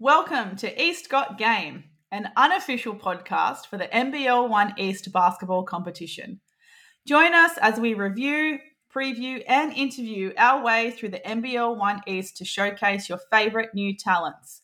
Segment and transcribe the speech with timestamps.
[0.00, 1.82] Welcome to East Got Game,
[2.12, 6.38] an unofficial podcast for the NBL One East basketball competition.
[7.04, 8.60] Join us as we review,
[8.94, 13.92] preview, and interview our way through the NBL One East to showcase your favourite new
[13.92, 14.62] talents.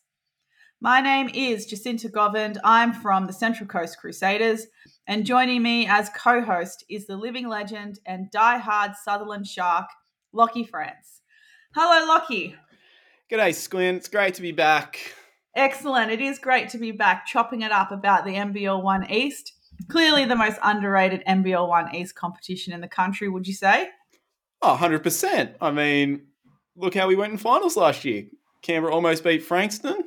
[0.79, 2.57] My name is Jacinta Govind.
[2.63, 4.67] I'm from the Central Coast Crusaders,
[5.05, 9.89] and joining me as co host is the living legend and die-hard Sutherland Shark,
[10.33, 11.19] Lachy France.
[11.75, 12.55] Hello, Lachy.
[13.29, 13.97] G'day, Squint.
[13.97, 15.13] It's great to be back.
[15.55, 16.11] Excellent.
[16.11, 19.53] It is great to be back chopping it up about the NBL One East.
[19.89, 23.89] Clearly the most underrated NBL One East competition in the country, would you say?
[24.61, 25.55] Oh, 100%.
[25.61, 26.27] I mean,
[26.75, 28.25] look how we went in finals last year.
[28.61, 30.03] Canberra almost beat Frankston.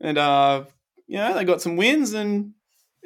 [0.00, 0.64] And, uh,
[1.06, 2.52] you know, they got some wins, and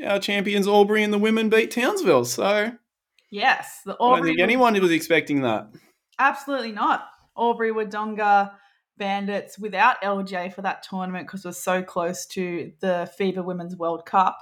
[0.04, 2.24] our champions Albury and the women beat Townsville.
[2.24, 2.72] So,
[3.30, 5.68] yes, the Albury I don't think anyone was expecting that.
[6.18, 7.08] Absolutely not.
[7.36, 8.52] Albury Wodonga
[9.02, 14.06] Bandits without LJ for that tournament because we're so close to the FIBA Women's World
[14.06, 14.38] Cup.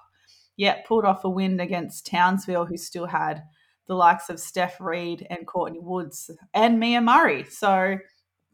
[0.54, 3.42] Yet pulled off a win against Townsville, who still had
[3.86, 7.44] the likes of Steph Reid and Courtney Woods and Mia Murray.
[7.44, 7.96] So,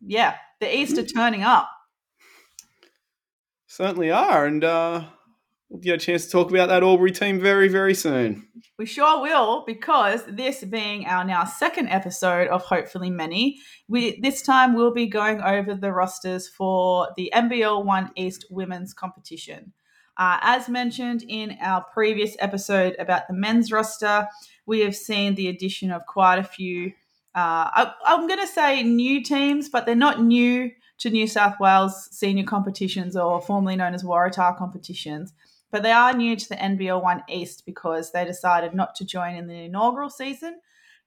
[0.01, 1.69] yeah, the East are turning up.
[3.67, 4.47] Certainly are.
[4.47, 5.07] And uh,
[5.69, 8.49] we'll get a chance to talk about that Albury team very, very soon.
[8.79, 14.43] We sure will, because this being our now second episode of Hopefully Many, we this
[14.43, 19.73] time we'll be going over the rosters for the NBL One East Women's Competition.
[20.19, 24.29] Uh, as mentioned in our previous episode about the men's roster,
[24.65, 26.89] we have seen the addition of quite a few.
[27.35, 31.61] Uh, I, I'm going to say new teams, but they're not new to New South
[31.61, 35.35] Wales senior competitions or formerly known as Waratah competitions
[35.77, 39.35] but they are new to the NBL One East because they decided not to join
[39.35, 40.59] in the inaugural season,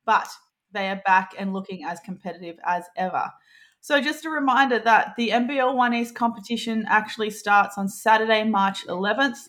[0.05, 0.27] but
[0.71, 3.31] they are back and looking as competitive as ever.
[3.81, 8.85] So, just a reminder that the NBL One East competition actually starts on Saturday, March
[8.85, 9.47] 11th,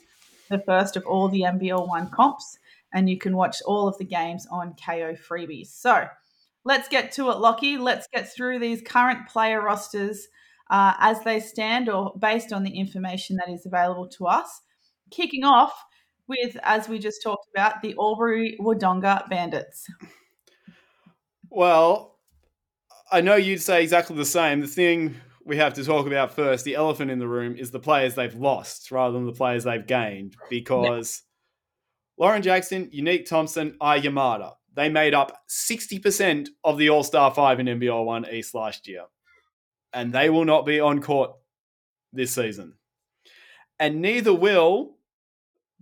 [0.48, 2.58] the first of all the NBL One comps,
[2.94, 5.66] and you can watch all of the games on Kayo Freebies.
[5.66, 6.06] So,
[6.64, 7.78] let's get to it, Lachy.
[7.78, 10.28] Let's get through these current player rosters
[10.70, 14.62] uh, as they stand or based on the information that is available to us
[15.10, 15.72] kicking off
[16.26, 19.86] with, as we just talked about, the Albury Wodonga Bandits.
[21.50, 22.18] Well,
[23.10, 24.60] I know you'd say exactly the same.
[24.60, 27.80] The thing we have to talk about first, the elephant in the room, is the
[27.80, 30.36] players they've lost rather than the players they've gained.
[30.48, 31.22] Because
[32.16, 32.24] yeah.
[32.24, 37.60] Lauren Jackson, Unique Thompson, Ai Yamada, they made up 60% of the All Star 5
[37.60, 39.04] in NBL 1 East last year.
[39.92, 41.32] And they will not be on court
[42.12, 42.74] this season.
[43.80, 44.96] And neither will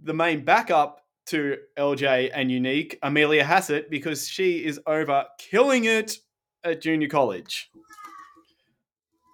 [0.03, 6.17] the main backup to LJ and Unique, Amelia Hassett, because she is over killing it
[6.65, 7.71] at junior college.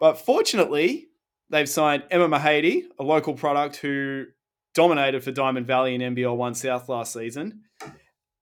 [0.00, 1.06] But fortunately,
[1.50, 4.24] they've signed Emma Mahady, a local product who
[4.74, 7.62] dominated for Diamond Valley in NBL 1 South last season.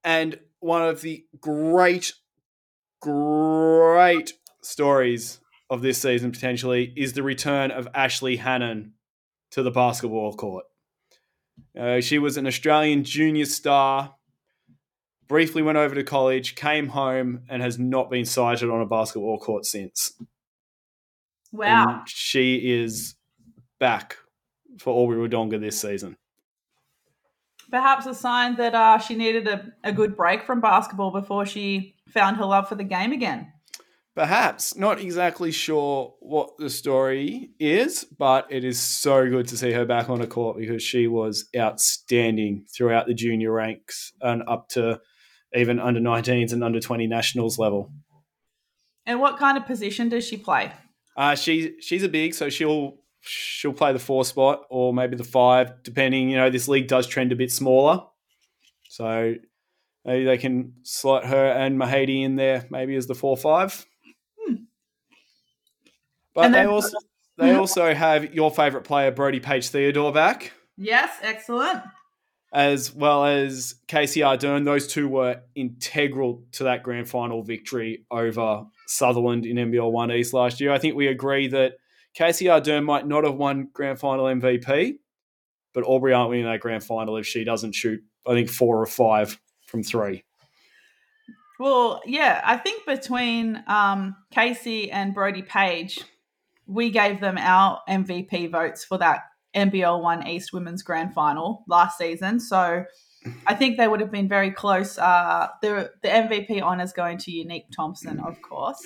[0.03, 2.15] And one of the great,
[3.01, 8.95] great stories of this season potentially is the return of Ashley Hannon
[9.51, 10.65] to the basketball court.
[11.79, 14.15] Uh, she was an Australian junior star,
[15.27, 19.39] briefly went over to college, came home, and has not been sighted on a basketball
[19.39, 20.13] court since.
[21.53, 22.01] Wow.
[22.01, 23.15] And she is
[23.79, 24.19] back
[24.79, 26.17] for Albury Wodonga this season.
[27.71, 31.95] Perhaps a sign that uh, she needed a, a good break from basketball before she
[32.09, 33.51] found her love for the game again.
[34.15, 34.77] Perhaps.
[34.77, 39.87] Not exactly sure what the story is, but it is so good to see her
[39.87, 45.01] back on a court because she was outstanding throughout the junior ranks and up to
[45.55, 47.91] even under 19s and under 20 nationals level.
[49.07, 50.73] And what kind of position does she play?
[51.17, 55.25] Uh, she she's a big, so she'll she'll play the four spot or maybe the
[55.25, 56.31] five, depending.
[56.31, 58.05] You know, this league does trend a bit smaller,
[58.89, 59.35] so
[60.05, 63.85] maybe they can slot her and Mahady in there, maybe as the four five.
[66.35, 66.97] But then, they also
[67.39, 70.53] they also have your favourite player, Brody Page Theodore, back.
[70.77, 71.83] Yes, excellent.
[72.53, 74.65] As well as Casey Ardern.
[74.65, 80.35] Those two were integral to that grand final victory over Sutherland in NBL 1 East
[80.35, 80.71] last year.
[80.71, 81.75] I think we agree that
[82.15, 84.97] Casey Ardern might not have won grand final MVP,
[85.73, 88.87] but Albury aren't winning that grand final if she doesn't shoot, I think, four or
[88.87, 90.25] five from three.
[91.59, 96.01] Well, yeah, I think between um, Casey and Brody Page,
[96.73, 99.21] we gave them our MVP votes for that
[99.55, 102.41] NBL One East Women's Grand Final last season.
[102.41, 102.85] So
[103.47, 104.99] I think they would have been very close.
[104.99, 108.81] Uh, the the MVP honors going to Unique Thompson, of course.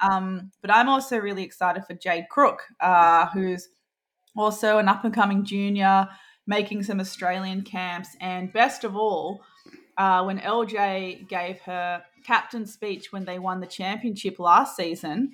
[0.00, 3.68] Um, but I'm also really excited for Jade Crook, uh, who's
[4.36, 6.08] also an up and coming junior,
[6.46, 8.10] making some Australian camps.
[8.20, 9.40] And best of all,
[9.96, 15.32] uh, when LJ gave her captain speech when they won the championship last season,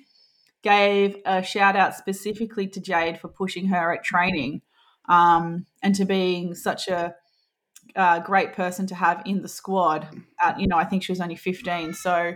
[0.63, 4.61] gave a shout out specifically to Jade for pushing her at training
[5.07, 7.15] um, and to being such a
[7.95, 10.07] uh, great person to have in the squad.
[10.41, 11.93] At, you know, I think she was only 15.
[11.93, 12.35] So,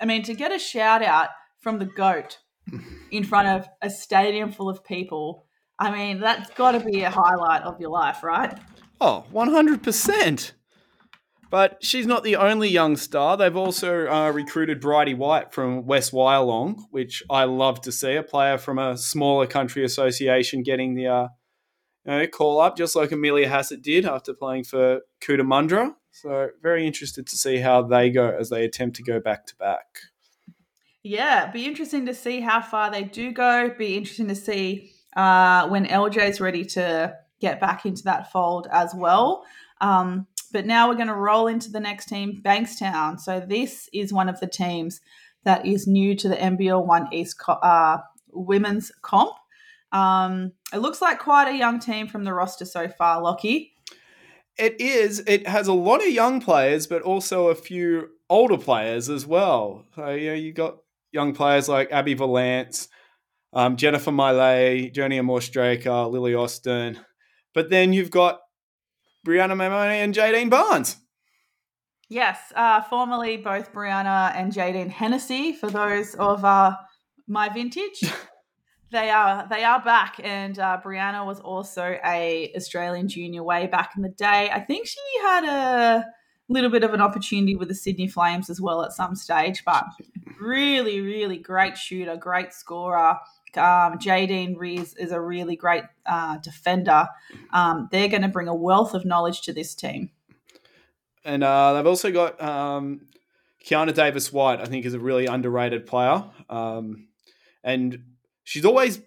[0.00, 1.28] I mean, to get a shout out
[1.60, 2.38] from the GOAT
[3.10, 5.46] in front of a stadium full of people,
[5.78, 8.58] I mean, that's got to be a highlight of your life, right?
[9.00, 10.52] Oh, 100%.
[11.50, 13.36] But she's not the only young star.
[13.36, 18.16] They've also uh, recruited Bridie White from West Wyalong, which I love to see.
[18.16, 21.28] A player from a smaller country association getting the uh,
[22.04, 25.94] you know, call up, just like Amelia Hassett did after playing for Cootamundra.
[26.10, 29.56] So, very interested to see how they go as they attempt to go back to
[29.56, 29.86] back.
[31.02, 33.70] Yeah, be interesting to see how far they do go.
[33.76, 38.94] Be interesting to see uh, when LJ's ready to get back into that fold as
[38.94, 39.44] well.
[39.80, 43.20] Um, but now we're going to roll into the next team, Bankstown.
[43.20, 45.00] So this is one of the teams
[45.44, 47.98] that is new to the NBL One East uh,
[48.32, 49.34] women's comp.
[49.92, 53.72] Um, it looks like quite a young team from the roster so far, Lachy.
[54.58, 55.22] It is.
[55.26, 59.86] It has a lot of young players, but also a few older players as well.
[59.94, 60.78] So yeah, you got
[61.12, 62.88] young players like Abby Valance,
[63.52, 66.98] um, Jennifer Miley, Journey Amore-Straker, Lily Austin.
[67.54, 68.40] But then you've got
[69.28, 70.96] Brianna Mamoni and Jadine Barnes.
[72.08, 76.74] Yes, uh, formerly both Brianna and Jadine Hennessy, for those of uh,
[77.26, 78.00] my vintage.
[78.90, 83.92] they are they are back, and uh, Brianna was also a Australian junior way back
[83.96, 84.48] in the day.
[84.50, 86.06] I think she had a
[86.48, 89.84] little bit of an opportunity with the Sydney Flames as well at some stage, but
[90.40, 93.18] really, really great shooter, great scorer.
[93.56, 97.08] Um, Jadine Rees is a really great uh, defender.
[97.52, 100.10] Um, they're going to bring a wealth of knowledge to this team.
[101.24, 103.06] And uh, they've also got um,
[103.64, 106.24] Kiana Davis White, I think, is a really underrated player.
[106.48, 107.08] Um,
[107.62, 108.02] and
[108.44, 109.00] she's always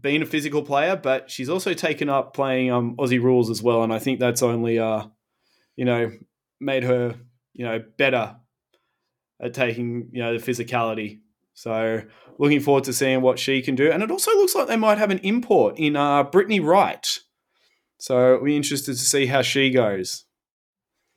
[0.00, 3.82] been a physical player, but she's also taken up playing um, Aussie rules as well.
[3.82, 5.06] And I think that's only, uh,
[5.76, 6.12] you know,
[6.60, 7.16] made her,
[7.54, 8.36] you know, better
[9.40, 11.21] at taking, you know, the physicality
[11.54, 12.02] so
[12.38, 13.90] looking forward to seeing what she can do.
[13.90, 17.18] And it also looks like they might have an import in uh, Brittany Wright.
[17.98, 20.24] So we're interested to see how she goes.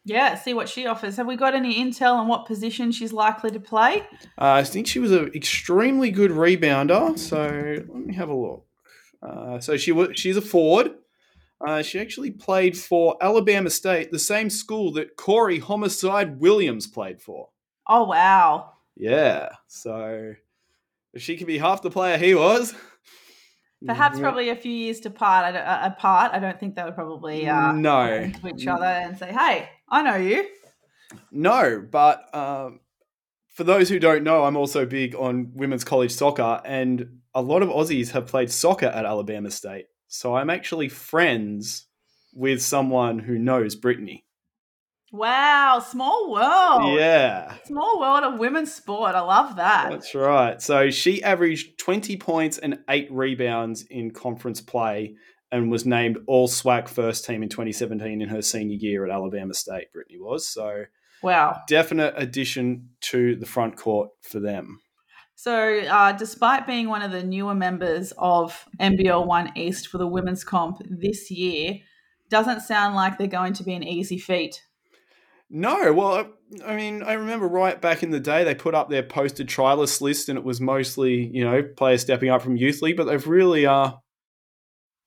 [0.08, 1.18] Yeah, see what she offers.
[1.18, 4.02] Have we got any intel on what position she's likely to play?
[4.38, 7.18] Uh, I think she was an extremely good rebounder.
[7.18, 8.68] So let me have a look.
[9.24, 10.92] Uh, so she was she's a forward.
[11.66, 17.20] Uh, she actually played for Alabama State, the same school that Corey Homicide Williams played
[17.20, 17.50] for.
[17.88, 18.74] Oh wow!
[18.96, 19.50] Yeah.
[19.68, 20.34] So
[21.14, 22.74] if she could be half the player he was.
[23.86, 24.24] Perhaps yeah.
[24.24, 26.32] probably a few years to part, uh, apart.
[26.34, 30.02] I don't think they would probably uh, no to each other and say, "Hey, I
[30.02, 30.48] know you."
[31.32, 32.80] No, but um,
[33.54, 37.62] for those who don't know, I'm also big on women's college soccer, and a lot
[37.62, 39.86] of Aussies have played soccer at Alabama State.
[40.08, 41.88] So I'm actually friends
[42.34, 44.25] with someone who knows Brittany.
[45.12, 46.98] Wow, small world.
[46.98, 47.54] Yeah.
[47.66, 49.16] Small world of women's sport.
[49.16, 49.90] I love that.
[49.92, 50.62] That's right.
[50.62, 55.16] So she averaged 20 points and eight rebounds in conference play
[55.52, 59.54] and was named all SWAC first team in 2017 in her senior year at Alabama
[59.54, 60.48] State, Brittany was.
[60.48, 60.86] So,
[61.22, 61.62] wow.
[61.68, 64.82] Definite addition to the front court for them.
[65.36, 70.08] So, uh, despite being one of the newer members of NBL One East for the
[70.08, 71.76] women's comp this year,
[72.30, 74.62] doesn't sound like they're going to be an easy feat
[75.50, 76.28] no, well,
[76.66, 80.02] I mean, I remember right back in the day they put up their posted trialist
[80.02, 83.28] list, and it was mostly you know players stepping up from youth league, but they've
[83.28, 83.92] really uh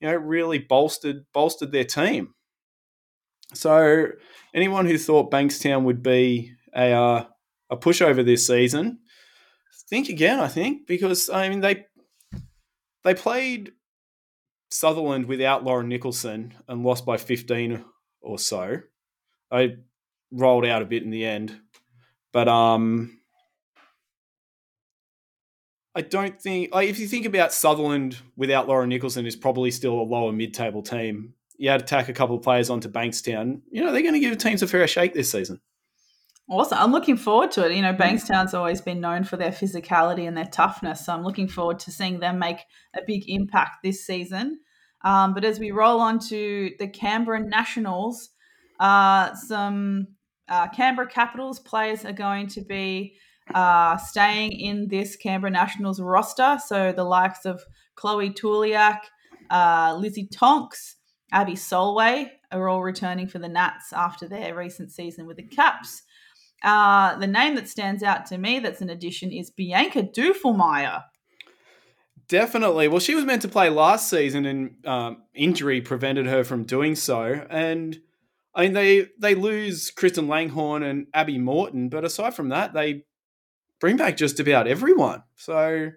[0.00, 2.34] you know really bolstered bolstered their team.
[3.54, 4.08] So
[4.54, 7.24] anyone who thought Bankstown would be a uh,
[7.70, 8.98] a pushover this season,
[9.88, 10.38] think again.
[10.38, 11.84] I think because I mean they
[13.04, 13.72] they played
[14.70, 17.84] Sutherland without Lauren Nicholson and lost by fifteen
[18.20, 18.78] or so.
[19.50, 19.76] I
[20.30, 21.58] rolled out a bit in the end.
[22.32, 23.18] But um,
[25.94, 30.00] I don't think like, if you think about Sutherland without Lauren Nicholson is probably still
[30.00, 31.34] a lower mid-table team.
[31.56, 33.62] You had to tack a couple of players onto Bankstown.
[33.70, 35.60] You know they're going to give teams a fair shake this season.
[36.50, 36.78] Awesome.
[36.78, 37.74] I'm looking forward to it.
[37.74, 41.04] You know, Bankstown's always been known for their physicality and their toughness.
[41.04, 42.60] So I'm looking forward to seeing them make
[42.96, 44.60] a big impact this season.
[45.04, 48.30] Um, but as we roll on to the Canberra Nationals,
[48.80, 50.06] uh, some
[50.48, 53.16] uh, Canberra Capitals players are going to be
[53.54, 56.58] uh, staying in this Canberra Nationals roster.
[56.66, 57.62] So the likes of
[57.96, 59.00] Chloe Tuliak,
[59.50, 60.96] uh, Lizzie Tonks,
[61.32, 66.02] Abby Solway are all returning for the Nats after their recent season with the Caps.
[66.62, 71.04] Uh, the name that stands out to me that's an addition is Bianca Dufelmeyer.
[72.28, 72.88] Definitely.
[72.88, 76.94] Well, she was meant to play last season, and um, injury prevented her from doing
[76.94, 77.46] so.
[77.48, 77.98] And
[78.54, 83.04] I mean, they they lose Kristen Langhorn and Abby Morton, but aside from that, they
[83.80, 85.22] bring back just about everyone.
[85.36, 85.90] So,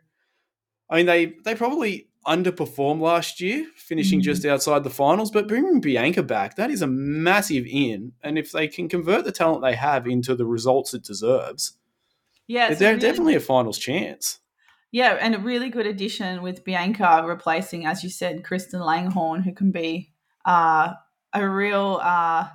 [0.89, 4.25] I mean, they they probably underperformed last year, finishing mm-hmm.
[4.25, 5.31] just outside the finals.
[5.31, 8.13] But bringing Bianca back, that is a massive in.
[8.22, 11.77] And if they can convert the talent they have into the results it deserves,
[12.48, 14.39] yeah, they're really, definitely a finals chance.
[14.91, 19.53] Yeah, and a really good addition with Bianca replacing, as you said, Kristen Langhorn, who
[19.53, 20.12] can be
[20.46, 20.93] uh,
[21.34, 22.48] a real uh,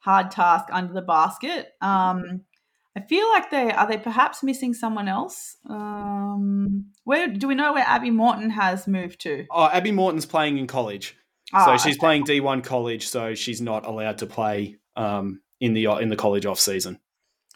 [0.00, 1.68] hard task under the basket.
[1.80, 2.42] Um,
[2.96, 5.56] I feel like they are they perhaps missing someone else.
[5.68, 9.46] Um, where do we know where Abby Morton has moved to?
[9.50, 11.16] Oh, Abby Morton's playing in college,
[11.50, 12.00] so ah, she's okay.
[12.00, 16.16] playing D one college, so she's not allowed to play um, in the in the
[16.16, 16.98] college off season.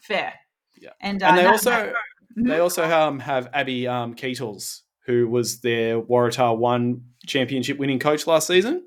[0.02, 0.32] Fair.
[0.80, 2.48] Yeah, and, uh, and they also mm-hmm.
[2.48, 8.26] they also um, have Abby um, Keetles, who was their Waratah one championship winning coach
[8.26, 8.84] last season.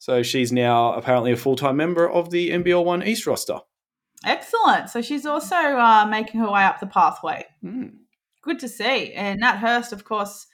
[0.00, 3.60] So she's now apparently a full time member of the NBL One East roster.
[4.24, 4.88] Excellent.
[4.88, 7.44] So she's also uh, making her way up the pathway.
[7.62, 7.92] Mm.
[8.42, 9.12] Good to see.
[9.12, 10.46] And Nat Hurst, of course,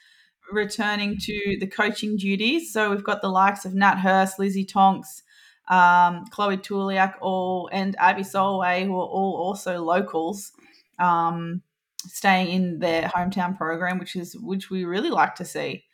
[0.50, 2.72] returning to the coaching duties.
[2.72, 5.22] So we've got the likes of Nat Hurst, Lizzie Tonks,
[5.68, 10.50] um, Chloe Tuliak, all and Abby Solway, who are all also locals,
[10.98, 11.62] um,
[11.98, 15.84] staying in their hometown program, which is which we really like to see.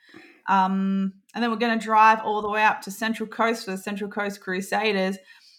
[0.48, 3.70] Um, and then we're going to drive all the way up to Central Coast for
[3.72, 5.16] the Central Coast Crusaders,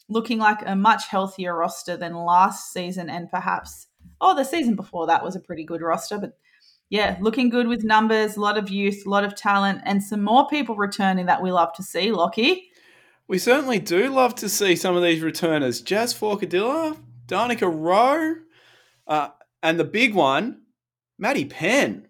[0.09, 3.87] looking like a much healthier roster than last season and perhaps,
[4.21, 6.17] oh, the season before that was a pretty good roster.
[6.17, 6.33] But
[6.89, 10.23] yeah, looking good with numbers, a lot of youth, a lot of talent, and some
[10.23, 12.69] more people returning that we love to see, Lachy.
[13.27, 15.81] We certainly do love to see some of these returners.
[15.81, 18.35] Jazz Forcadilla, Danica Rowe,
[19.07, 19.29] uh,
[19.63, 20.61] and the big one,
[21.17, 22.09] Maddie Penn.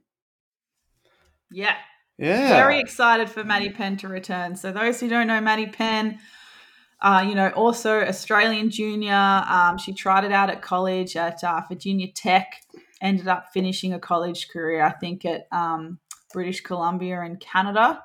[1.51, 1.75] Yeah,
[2.23, 2.49] yeah.
[2.49, 4.55] Very excited for Maddie Penn to return.
[4.55, 6.19] So those who don't know Maddie Penn,
[7.01, 9.43] uh, you know, also Australian junior.
[9.47, 12.61] Um, she tried it out at college at uh, Virginia Tech.
[13.01, 15.99] Ended up finishing a college career, I think, at um,
[16.31, 18.01] British Columbia in Canada.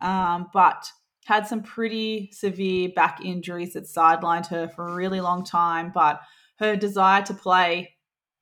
[0.00, 0.90] Um, but
[1.24, 5.92] had some pretty severe back injuries that sidelined her for a really long time.
[5.94, 6.20] But
[6.56, 7.93] her desire to play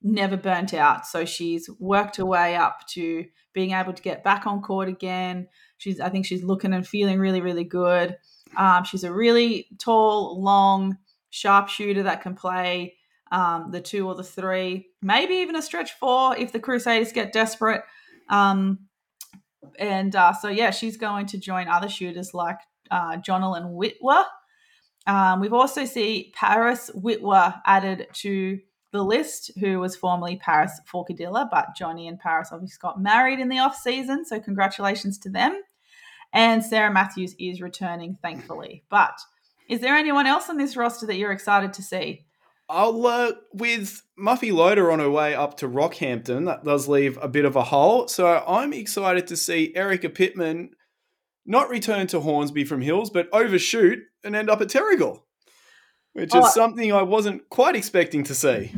[0.03, 1.07] never burnt out.
[1.07, 5.47] So she's worked her way up to being able to get back on court again.
[5.77, 8.17] She's, I think she's looking and feeling really, really good.
[8.57, 10.97] Um, she's a really tall, long
[11.29, 12.95] sharpshooter that can play
[13.31, 17.33] um, the two or the three, maybe even a stretch four if the Crusaders get
[17.33, 17.81] desperate.
[18.29, 18.79] Um,
[19.79, 22.59] and uh, so, yeah, she's going to join other shooters like
[22.91, 24.25] uh, Jonalyn Whitwer.
[25.07, 28.59] Um, we've also see Paris Whitwer added to
[28.93, 33.49] the list, who was formerly Paris Forcadilla, but Johnny and Paris obviously got married in
[33.49, 35.59] the off season, so congratulations to them.
[36.31, 38.83] And Sarah Matthews is returning, thankfully.
[38.89, 39.19] But
[39.67, 42.25] is there anyone else on this roster that you're excited to see?
[42.69, 46.45] I'll uh, with Muffy Loader on her way up to Rockhampton.
[46.45, 48.07] That does leave a bit of a hole.
[48.07, 50.71] So I'm excited to see Erica Pittman
[51.45, 55.22] not return to Hornsby from Hills, but overshoot and end up at Terrigal
[56.13, 58.73] which oh, is something I wasn't quite expecting to see.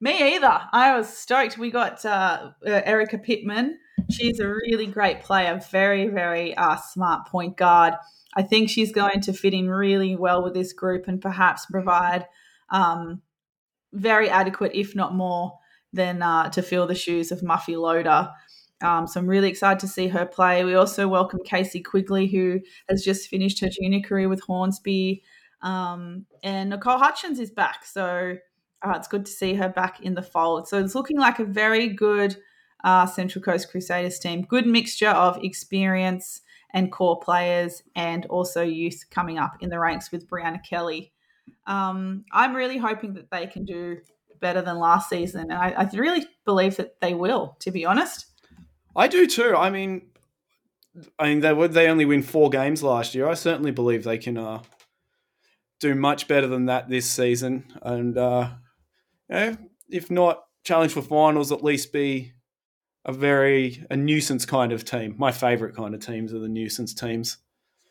[0.00, 0.60] Me either.
[0.72, 1.58] I was stoked.
[1.58, 3.78] We got uh, uh, Erica Pittman.
[4.10, 7.94] She's a really great player, very, very uh, smart point guard.
[8.34, 12.26] I think she's going to fit in really well with this group and perhaps provide
[12.70, 13.20] um,
[13.92, 15.58] very adequate, if not more,
[15.92, 18.30] than uh, to fill the shoes of Muffy Loader.
[18.82, 20.64] Um, so I'm really excited to see her play.
[20.64, 25.22] We also welcome Casey Quigley, who has just finished her junior career with Hornsby.
[25.62, 27.84] Um, and Nicole Hutchins is back.
[27.84, 28.36] So
[28.82, 30.68] uh, it's good to see her back in the fold.
[30.68, 32.36] So it's looking like a very good
[32.84, 34.42] uh, Central Coast Crusaders team.
[34.42, 40.12] Good mixture of experience and core players, and also youth coming up in the ranks
[40.12, 41.12] with Brianna Kelly.
[41.66, 43.98] Um, I'm really hoping that they can do
[44.40, 47.56] better than last season, and I, I really believe that they will.
[47.60, 48.26] To be honest,
[48.94, 49.54] I do too.
[49.56, 50.02] I mean,
[51.18, 53.28] I mean they would they only win four games last year.
[53.28, 54.62] I certainly believe they can uh,
[55.80, 58.50] do much better than that this season, and uh,
[59.28, 59.56] you know,
[59.88, 62.32] if not challenge for finals, at least be
[63.04, 65.14] a very a nuisance kind of team.
[65.18, 67.38] My favorite kind of teams are the nuisance teams.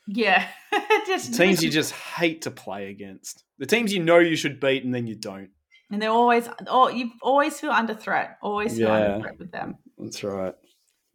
[0.07, 0.47] Yeah,
[1.07, 3.43] just teams you just hate to play against.
[3.57, 5.49] The teams you know you should beat, and then you don't.
[5.91, 8.37] And they're always, oh, you always feel under threat.
[8.43, 9.75] Always feel yeah, under threat with them.
[9.97, 10.53] That's right.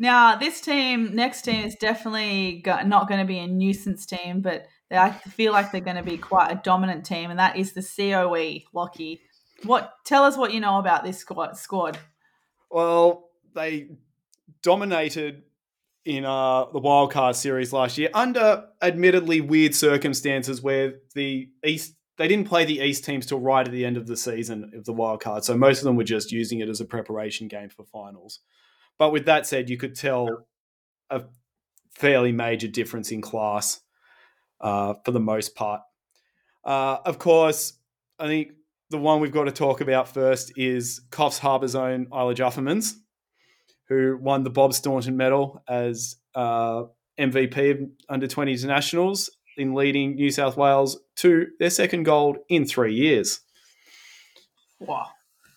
[0.00, 4.66] Now, this team, next team, is definitely not going to be a nuisance team, but
[4.90, 7.82] I feel like they're going to be quite a dominant team, and that is the
[7.82, 9.20] COE, Lachy.
[9.64, 9.92] What?
[10.04, 11.56] Tell us what you know about this squad.
[11.56, 11.98] Squad.
[12.70, 13.88] Well, they
[14.62, 15.42] dominated
[16.04, 22.28] in uh, the wildcard series last year under admittedly weird circumstances where the East they
[22.28, 24.94] didn't play the East teams till right at the end of the season of the
[24.94, 28.40] wildcard, so most of them were just using it as a preparation game for finals.
[28.98, 30.46] But with that said, you could tell
[31.10, 31.22] a
[31.90, 33.80] fairly major difference in class
[34.60, 35.82] uh, for the most part.
[36.64, 37.74] Uh, of course,
[38.18, 38.52] I think
[38.90, 42.94] the one we've got to talk about first is Coffs Harbour's own Isla Juffermans
[43.88, 46.84] who won the Bob Staunton Medal as uh,
[47.18, 52.64] MVP of under 20s nationals in leading New South Wales to their second gold in
[52.64, 53.40] three years.
[54.80, 55.06] Wow.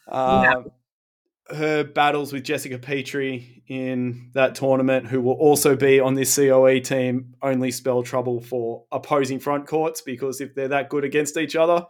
[0.07, 1.57] Uh, yeah.
[1.57, 6.79] Her battles with Jessica Petrie in that tournament, who will also be on this COE
[6.79, 11.55] team, only spell trouble for opposing front courts because if they're that good against each
[11.55, 11.85] other,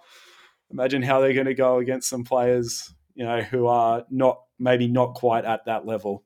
[0.71, 4.87] imagine how they're going to go against some players, you know, who are not maybe
[4.87, 6.23] not quite at that level.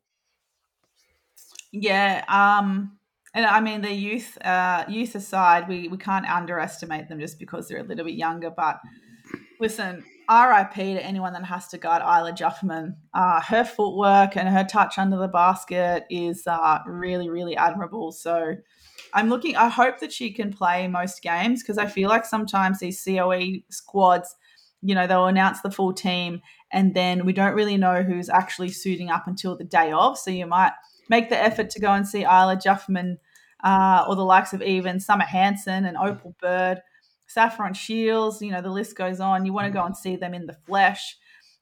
[1.72, 2.98] Yeah, um,
[3.34, 7.68] and I mean the youth, uh, youth aside, we we can't underestimate them just because
[7.68, 8.50] they're a little bit younger.
[8.50, 8.80] But
[9.60, 12.96] listen, RIP to anyone that has to guard Isla Jufferman.
[13.14, 18.12] Uh, her footwork and her touch under the basket is uh, really, really admirable.
[18.12, 18.56] So
[19.14, 19.56] I'm looking.
[19.56, 23.62] I hope that she can play most games because I feel like sometimes these COE
[23.70, 24.36] squads,
[24.82, 28.70] you know, they'll announce the full team and then we don't really know who's actually
[28.70, 30.18] suiting up until the day of.
[30.18, 30.72] So you might
[31.10, 33.18] make the effort to go and see Isla Jufferman
[33.64, 36.82] uh, or the likes of even Summer Hanson and Opal Bird,
[37.34, 39.46] Saffron Shields, you know, the list goes on.
[39.46, 41.18] You want to go and see them in the flesh,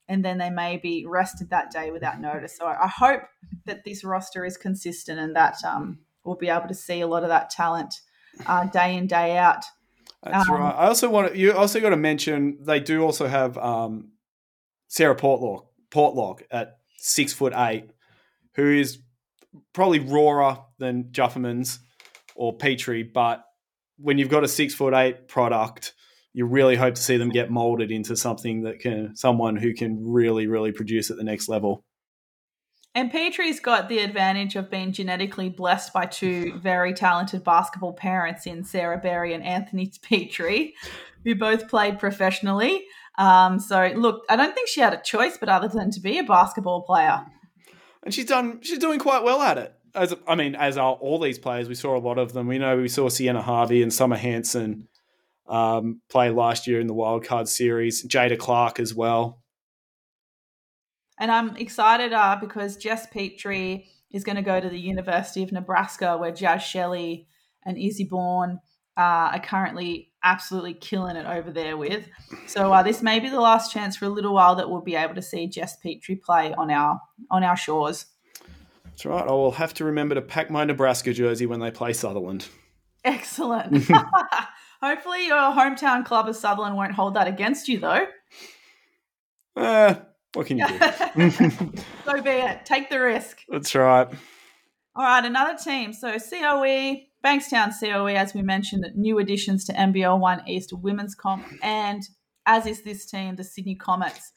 [0.07, 2.57] and then they may be rested that day without notice.
[2.57, 3.21] So I hope
[3.65, 7.21] that this roster is consistent and that um, we'll be able to see a lot
[7.21, 8.01] of that talent
[8.47, 9.63] uh, day in, day out.
[10.23, 10.75] That's um, right.
[10.75, 14.13] I also want to, you also got to mention they do also have um,
[14.87, 17.91] Sarah Portlock, Portlock at six foot eight,
[18.55, 18.98] who is
[19.74, 21.79] probably rawer than Jufferman's
[22.35, 23.46] or Petrie, but
[24.01, 25.94] when you've got a six foot eight product,
[26.33, 29.98] you really hope to see them get molded into something that can someone who can
[30.01, 31.83] really, really produce at the next level.
[32.96, 38.48] And Petrie's got the advantage of being genetically blessed by two very talented basketball parents
[38.48, 40.74] in Sarah Berry and Anthony Petrie,
[41.24, 42.85] who both played professionally.
[43.18, 46.18] Um, so, look, I don't think she had a choice, but other than to be
[46.20, 47.25] a basketball player
[48.03, 48.59] and she's done.
[48.62, 49.74] She's doing quite well at it.
[49.95, 52.47] As I mean, as are all these players, we saw a lot of them.
[52.47, 54.87] We know we saw Sienna Harvey and Summer Hanson
[55.47, 58.05] um, play last year in the wildcard series.
[58.05, 59.41] Jada Clark as well.
[61.19, 65.51] And I'm excited uh, because Jess Petrie is going to go to the University of
[65.51, 67.27] Nebraska, where Jaz Shelley
[67.65, 68.59] and Izzy Bourne
[68.97, 72.07] uh, are currently absolutely killing it over there with.
[72.47, 74.95] So uh, this may be the last chance for a little while that we'll be
[74.95, 76.99] able to see Jess Petrie play on our
[77.31, 78.05] on our shores.
[79.00, 79.29] That's right.
[79.29, 82.48] I will have to remember to pack my Nebraska jersey when they play Sutherland.
[83.05, 83.90] Excellent.
[84.81, 88.07] Hopefully, your hometown club of Sutherland won't hold that against you, though.
[89.55, 89.96] Uh,
[90.33, 91.31] what can you do?
[92.03, 92.66] so be it.
[92.66, 93.40] Take the risk.
[93.48, 94.09] That's right.
[94.98, 95.94] All right, another team.
[95.94, 101.46] So COE, Bankstown COE, as we mentioned, new additions to NBL One East Women's Comp,
[101.64, 102.03] and
[102.46, 104.33] as is this team, the Sydney Comets,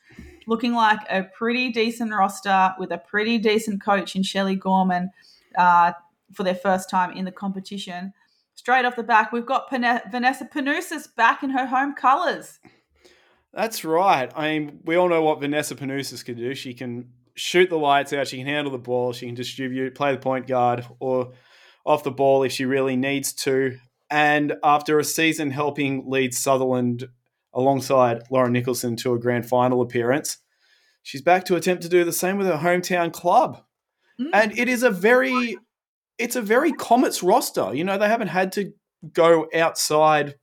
[0.47, 5.11] looking like a pretty decent roster with a pretty decent coach in Shelley Gorman
[5.57, 5.93] uh,
[6.33, 8.13] for their first time in the competition.
[8.55, 12.61] Straight off the back, we've got Vanessa Panousis back in her home colours.
[13.53, 14.31] That's right.
[14.35, 16.55] I mean, we all know what Vanessa Panousis can do.
[16.55, 18.29] She can shoot the lights out.
[18.29, 19.13] She can handle the ball.
[19.13, 21.33] She can distribute, play the point guard, or
[21.85, 23.79] off the ball if she really needs to.
[24.11, 27.09] And after a season helping lead Sutherland
[27.55, 30.39] alongside Lauren Nicholson to a grand final appearance,
[31.03, 33.63] she's back to attempt to do the same with her hometown club.
[34.21, 34.31] Mm.
[34.33, 35.57] And it is a very
[36.19, 37.75] it's a very Comets roster.
[37.75, 38.73] You know, they haven't had to
[39.13, 40.37] go outside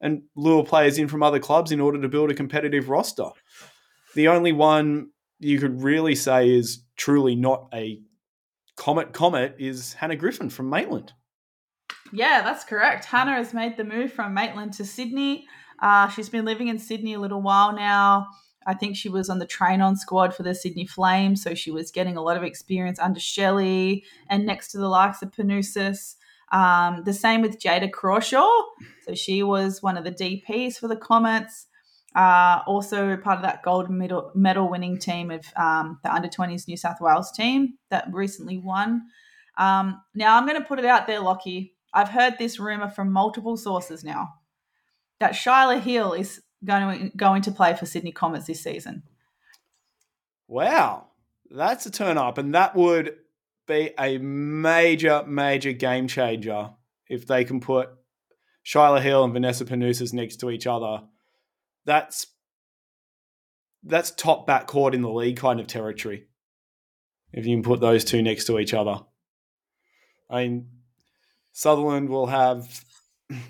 [0.00, 3.30] and lure players in from other clubs in order to build a competitive roster.
[4.14, 8.00] The only one you could really say is truly not a
[8.76, 11.12] Comet Comet is Hannah Griffin from Maitland.
[12.12, 13.04] Yeah, that's correct.
[13.04, 15.46] Hannah has made the move from Maitland to Sydney.
[15.84, 18.26] Uh, she's been living in Sydney a little while now.
[18.66, 21.70] I think she was on the train on squad for the Sydney Flames, so she
[21.70, 26.14] was getting a lot of experience under Shelley and next to the likes of Panousis.
[26.52, 28.48] Um, the same with Jada Crawshaw.
[29.06, 31.66] So she was one of the DPs for the Comets.
[32.16, 36.66] Uh, also part of that gold medal, medal winning team of um, the under 20s
[36.66, 39.02] New South Wales team that recently won.
[39.58, 41.72] Um, now, I'm going to put it out there, Lachy.
[41.92, 44.32] I've heard this rumor from multiple sources now
[45.24, 49.04] that Shyla Heal is going to, going to play for Sydney Comets this season.
[50.46, 51.06] Wow,
[51.50, 53.16] that's a turn up, and that would
[53.66, 56.72] be a major, major game changer
[57.08, 57.88] if they can put
[58.66, 61.04] Shyla Heal and Vanessa Panousis next to each other.
[61.86, 62.26] That's
[63.82, 66.26] that's top backcourt in the league kind of territory.
[67.32, 69.00] If you can put those two next to each other.
[70.28, 70.68] I mean,
[71.52, 72.84] Sutherland will have,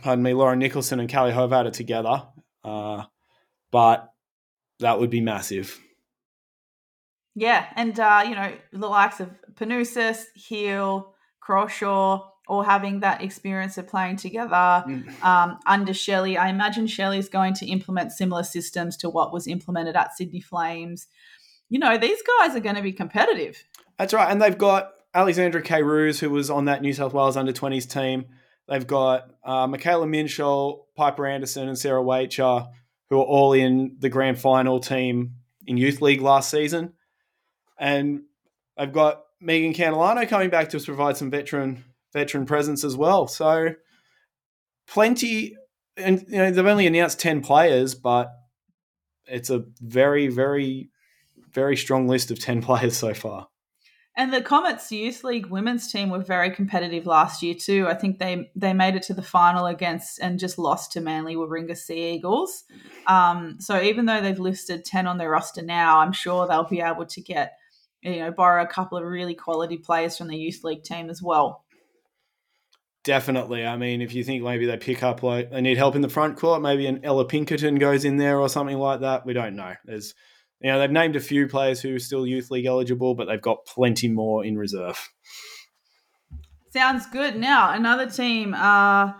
[0.02, 2.22] pardon me, Lauren Nicholson and Callie Hovatter together,
[2.62, 3.04] uh,
[3.70, 4.12] but
[4.80, 5.80] that would be massive.
[7.34, 13.76] Yeah, and uh, you know the likes of Panousis, Heal, Crawshaw, all having that experience
[13.76, 15.24] of playing together mm.
[15.24, 16.36] um, under Shelley.
[16.36, 21.08] I imagine Shelley's going to implement similar systems to what was implemented at Sydney Flames.
[21.68, 23.64] You know, these guys are going to be competitive.
[23.98, 27.52] That's right, and they've got Alexandra Kayrouz, who was on that New South Wales under
[27.52, 28.26] 20s team.
[28.68, 32.68] They've got uh, Michaela Minshall, Piper Anderson, and Sarah Wacher,
[33.10, 35.34] who are all in the grand final team
[35.66, 36.94] in Youth League last season.
[37.78, 38.22] And
[38.76, 43.26] I've got Megan Candilano coming back to provide some veteran veteran presence as well.
[43.26, 43.74] So
[44.86, 45.56] plenty,
[45.96, 48.30] and you know they've only announced ten players, but
[49.26, 50.90] it's a very, very,
[51.52, 53.48] very strong list of ten players so far.
[54.16, 57.88] And the Comets Youth League women's team were very competitive last year too.
[57.88, 61.34] I think they they made it to the final against and just lost to Manly
[61.34, 62.62] Warringah Sea Eagles.
[63.08, 66.80] Um, so even though they've listed ten on their roster now, I'm sure they'll be
[66.80, 67.58] able to get
[68.02, 71.20] you know borrow a couple of really quality players from the youth league team as
[71.20, 71.64] well.
[73.02, 73.66] Definitely.
[73.66, 76.08] I mean, if you think maybe they pick up like they need help in the
[76.08, 79.26] front court, maybe an Ella Pinkerton goes in there or something like that.
[79.26, 79.74] We don't know.
[79.84, 80.14] There's
[80.64, 83.40] you know, they've named a few players who are still youth league eligible, but they've
[83.40, 85.10] got plenty more in reserve.
[86.70, 87.36] Sounds good.
[87.36, 89.12] Now, another team uh,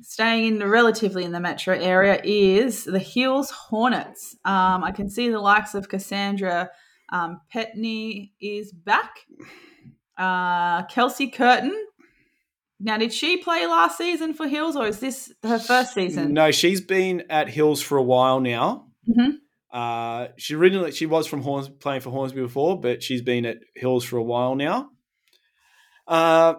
[0.00, 4.36] staying in the, relatively in the metro area is the Hills Hornets.
[4.44, 6.70] Um, I can see the likes of Cassandra
[7.10, 9.10] um, Petney is back.
[10.16, 11.74] Uh, Kelsey Curtin.
[12.78, 16.32] Now, did she play last season for Hills, or is this her first season?
[16.32, 18.86] No, she's been at Hills for a while now.
[19.08, 19.30] Mm-hmm.
[19.72, 23.58] Uh, she originally she was from Horns playing for Hornsby before, but she's been at
[23.74, 24.90] Hills for a while now.
[26.06, 26.54] Uh,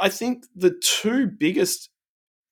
[0.00, 1.88] I think the two biggest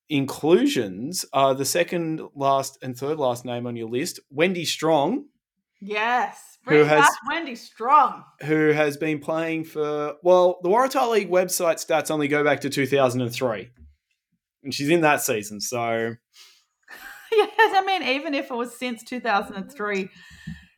[0.09, 5.27] inclusions are the second last and third last name on your list, Wendy Strong.
[5.83, 11.85] Yes, who has Wendy Strong, who has been playing for well, the Waratah League website
[11.85, 13.69] stats only go back to two thousand and three,
[14.65, 16.15] and she's in that season, so
[17.59, 20.09] yes, I mean, even if it was since 2003,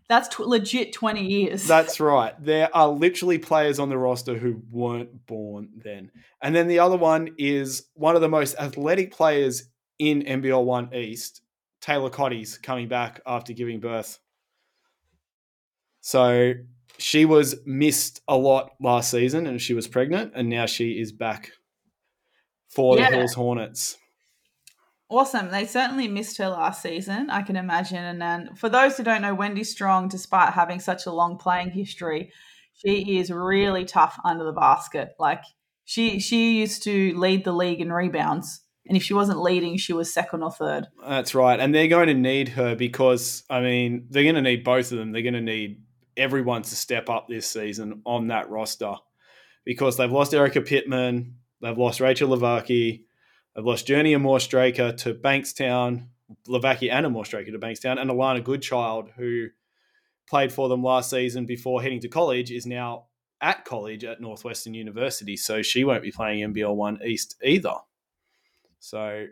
[0.08, 1.66] that's t- legit 20 years.
[1.66, 2.34] That's right.
[2.42, 6.10] There are literally players on the roster who weren't born then.
[6.42, 9.64] And then the other one is one of the most athletic players
[9.98, 11.42] in NBL 1 East,
[11.80, 14.18] Taylor Cotties, coming back after giving birth.
[16.00, 16.54] So
[16.96, 21.12] she was missed a lot last season and she was pregnant, and now she is
[21.12, 21.52] back
[22.68, 23.10] for yeah.
[23.10, 23.98] the Hills Hornets.
[25.10, 25.50] Awesome.
[25.50, 28.04] They certainly missed her last season, I can imagine.
[28.04, 31.70] And then for those who don't know, Wendy Strong, despite having such a long playing
[31.70, 32.30] history,
[32.74, 35.14] she is really tough under the basket.
[35.18, 35.42] Like
[35.84, 38.60] she she used to lead the league in rebounds.
[38.86, 40.86] And if she wasn't leading, she was second or third.
[41.06, 41.60] That's right.
[41.60, 44.98] And they're going to need her because I mean, they're going to need both of
[44.98, 45.12] them.
[45.12, 45.82] They're going to need
[46.18, 48.94] everyone to step up this season on that roster
[49.64, 53.04] because they've lost Erica Pittman, they've lost Rachel Lavaki,
[53.58, 56.06] They've lost Journey and Straker to Bankstown,
[56.46, 59.48] Lavaki and Straker to Bankstown, and Alana Goodchild, who
[60.28, 63.06] played for them last season before heading to college, is now
[63.40, 65.36] at college at Northwestern University.
[65.36, 67.74] So she won't be playing NBL 1 East either.
[68.78, 69.26] So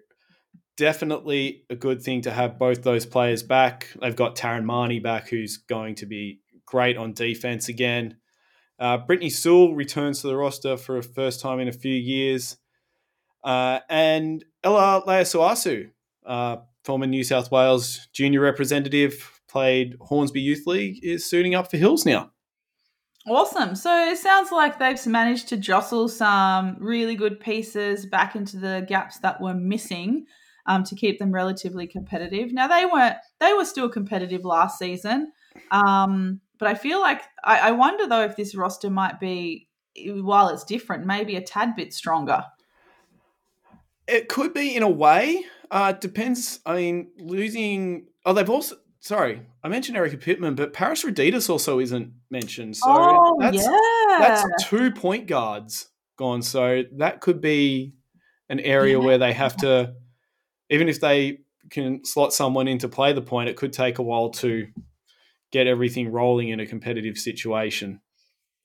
[0.76, 3.92] definitely a good thing to have both those players back.
[4.02, 8.16] They've got Taryn Marnie back, who's going to be great on defense again.
[8.80, 12.56] Uh, Brittany Sewell returns to the roster for a first time in a few years.
[13.46, 15.88] Uh, and Ella Leasuasu,
[16.26, 21.76] uh, former New South Wales junior representative, played Hornsby Youth League, is suiting up for
[21.76, 22.32] Hills now.
[23.28, 23.76] Awesome.
[23.76, 28.84] So it sounds like they've managed to jostle some really good pieces back into the
[28.88, 30.26] gaps that were missing
[30.66, 32.52] um, to keep them relatively competitive.
[32.52, 35.32] Now they weren't; they were still competitive last season,
[35.70, 39.68] um, but I feel like I, I wonder though if this roster might be,
[40.06, 42.44] while it's different, maybe a tad bit stronger.
[44.08, 45.44] It could be in a way.
[45.70, 46.60] Uh, depends.
[46.64, 48.06] I mean, losing.
[48.24, 52.76] Oh, they've also sorry, I mentioned Erica Pittman, but Paris Roditis also isn't mentioned.
[52.76, 54.18] So oh, that's, yeah.
[54.18, 55.88] that's two point guards
[56.18, 56.42] gone.
[56.42, 57.94] So that could be
[58.48, 59.04] an area Yeah.
[59.04, 59.94] where they have to,
[60.70, 61.38] even if they
[61.70, 64.66] can slot someone in to play the point, it could take a while to
[65.52, 68.00] get everything rolling in a competitive situation.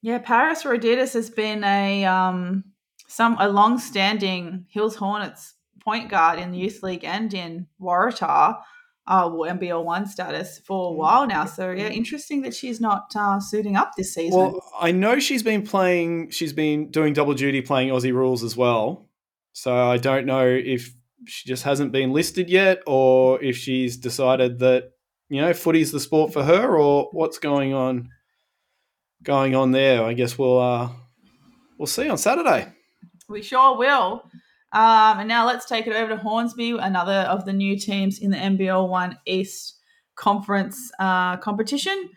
[0.02, 2.64] Yeah, Paris Roditis has been a um
[3.12, 8.58] some a long-standing Hills Hornets point guard in the youth league and in Waratah,
[9.06, 11.44] uh, NBL one status for a while now.
[11.44, 14.40] So yeah, interesting that she's not uh, suiting up this season.
[14.40, 18.56] Well, I know she's been playing, she's been doing double duty playing Aussie rules as
[18.56, 19.10] well.
[19.52, 20.94] So I don't know if
[21.26, 24.92] she just hasn't been listed yet or if she's decided that,
[25.28, 28.08] you know, footy's the sport for her or what's going on
[29.22, 30.02] going on there.
[30.02, 30.90] I guess we'll uh
[31.78, 32.72] we'll see on Saturday.
[33.32, 34.24] We sure will.
[34.74, 38.32] Um, and now let's take it over to Hornsby, another of the new teams in
[38.32, 39.80] the NBL One East
[40.16, 42.10] Conference uh, competition.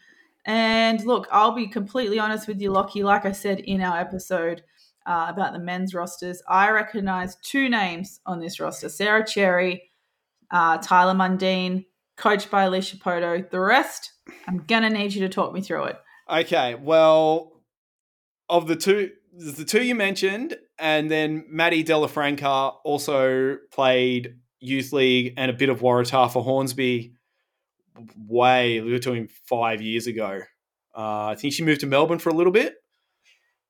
[0.44, 3.02] And look, I'll be completely honest with you, Lachy.
[3.02, 4.62] Like I said in our episode
[5.06, 9.90] uh, about the men's rosters, I recognize two names on this roster Sarah Cherry,
[10.50, 13.44] uh, Tyler Mundine, coached by Alicia Poto.
[13.50, 14.12] The rest,
[14.46, 15.96] I'm going to need you to talk me through it.
[16.30, 17.62] Okay, well,
[18.48, 25.34] of the two, the two you mentioned, and then Maddie Delafranca also played youth league
[25.36, 27.12] and a bit of Waratah for Hornsby.
[28.16, 30.40] Way we were talking five years ago.
[30.96, 32.74] Uh, I think she moved to Melbourne for a little bit,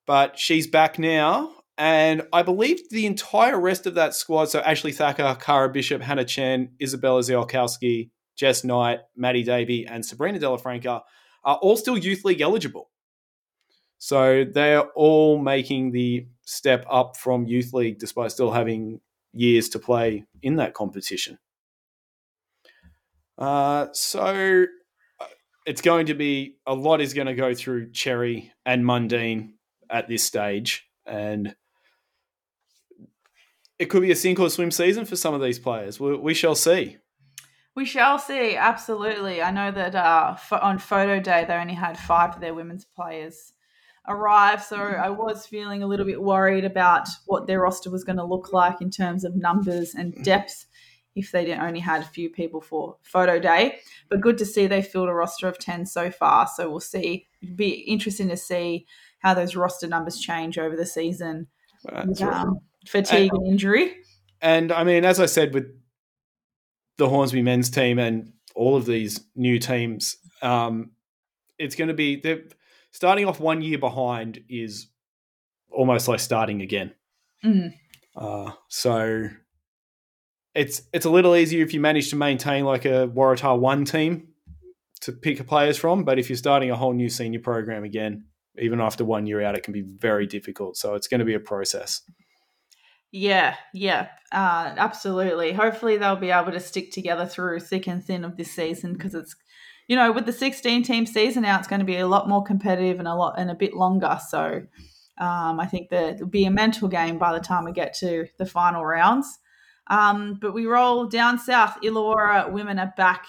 [0.06, 1.52] but she's back now.
[1.76, 6.24] And I believe the entire rest of that squad, so Ashley Thacker, Cara Bishop, Hannah
[6.24, 11.02] Chen, Isabella Ziolkowski, Jess Knight, Maddie Davey, and Sabrina Delafranca,
[11.42, 12.90] are all still youth league eligible.
[13.98, 19.00] So they're all making the step up from youth league despite still having
[19.32, 21.38] years to play in that competition.
[23.36, 24.66] Uh, so
[25.20, 25.26] uh,
[25.66, 29.54] it's going to be a lot is going to go through Cherry and Mundine
[29.90, 31.54] at this stage, and
[33.78, 35.98] it could be a sink or swim season for some of these players.
[35.98, 36.98] We, we shall see.
[37.74, 38.54] We shall see.
[38.54, 39.42] Absolutely.
[39.42, 43.52] I know that uh, on photo day they only had five of their women's players
[44.06, 48.18] arrive, so I was feeling a little bit worried about what their roster was going
[48.18, 50.66] to look like in terms of numbers and depth
[51.14, 53.78] if they didn't only had a few people for photo day.
[54.08, 56.48] But good to see they filled a roster of ten so far.
[56.48, 57.28] So we'll see.
[57.42, 58.86] It'd be interesting to see
[59.20, 61.46] how those roster numbers change over the season.
[61.84, 63.96] With, um, fatigue and injury.
[64.40, 65.66] And I mean, as I said, with
[66.98, 70.90] the Hornsby men's team and all of these new teams, um,
[71.58, 72.16] it's going to be
[72.94, 74.86] starting off one year behind is
[75.68, 76.94] almost like starting again.
[77.44, 77.74] Mm.
[78.16, 79.28] Uh, so
[80.54, 84.28] it's it's a little easier if you manage to maintain like a Waratah one team
[85.00, 88.26] to pick players from, but if you're starting a whole new senior program again,
[88.58, 90.76] even after one year out, it can be very difficult.
[90.76, 92.00] So it's going to be a process.
[93.10, 95.52] Yeah, yeah, uh, absolutely.
[95.52, 99.14] Hopefully, they'll be able to stick together through thick and thin of this season because
[99.14, 99.36] it's,
[99.88, 102.42] you know, with the 16 team season now, it's going to be a lot more
[102.42, 104.18] competitive and a lot and a bit longer.
[104.28, 104.62] So,
[105.18, 108.26] um, I think that it'll be a mental game by the time we get to
[108.38, 109.38] the final rounds.
[109.88, 111.76] Um, but we roll down south.
[111.82, 113.26] Illawarra women are back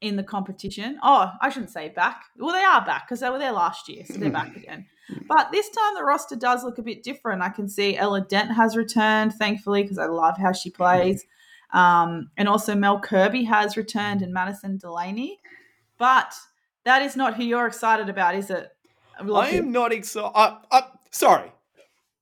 [0.00, 0.98] in the competition.
[1.02, 2.24] Oh, I shouldn't say back.
[2.36, 4.86] Well, they are back because they were there last year, so they're back again.
[5.28, 7.42] But this time the roster does look a bit different.
[7.42, 11.24] I can see Ella Dent has returned, thankfully, because I love how she plays.
[11.72, 15.40] Um, and also Mel Kirby has returned and Madison Delaney.
[16.00, 16.34] But
[16.86, 18.72] that is not who you're excited about, is it?
[19.20, 20.32] I am not excited.
[20.34, 21.52] Uh, uh, sorry.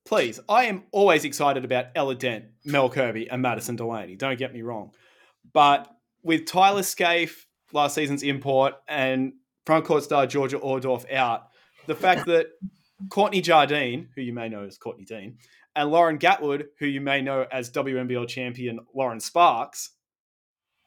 [0.04, 0.40] Please.
[0.48, 4.16] I am always excited about Ella Dent, Mel Kirby, and Madison Delaney.
[4.16, 4.90] Don't get me wrong.
[5.52, 5.88] But
[6.24, 11.46] with Tyler Scaife, last season's import, and frontcourt star Georgia Ordorf out,
[11.86, 12.48] the fact that
[13.10, 15.38] Courtney Jardine, who you may know as Courtney Dean,
[15.76, 19.90] and Lauren Gatwood, who you may know as WNBL champion Lauren Sparks,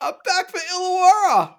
[0.01, 1.55] are back for Illawarra.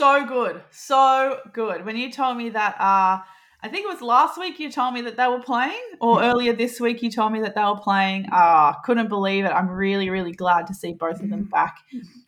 [0.00, 0.62] So good.
[0.70, 1.84] So good.
[1.84, 3.20] When you told me that, uh,
[3.62, 6.54] I think it was last week you told me that they were playing, or earlier
[6.54, 8.24] this week you told me that they were playing.
[8.32, 9.50] Ah, couldn't believe it.
[9.50, 11.80] I'm really, really glad to see both of them back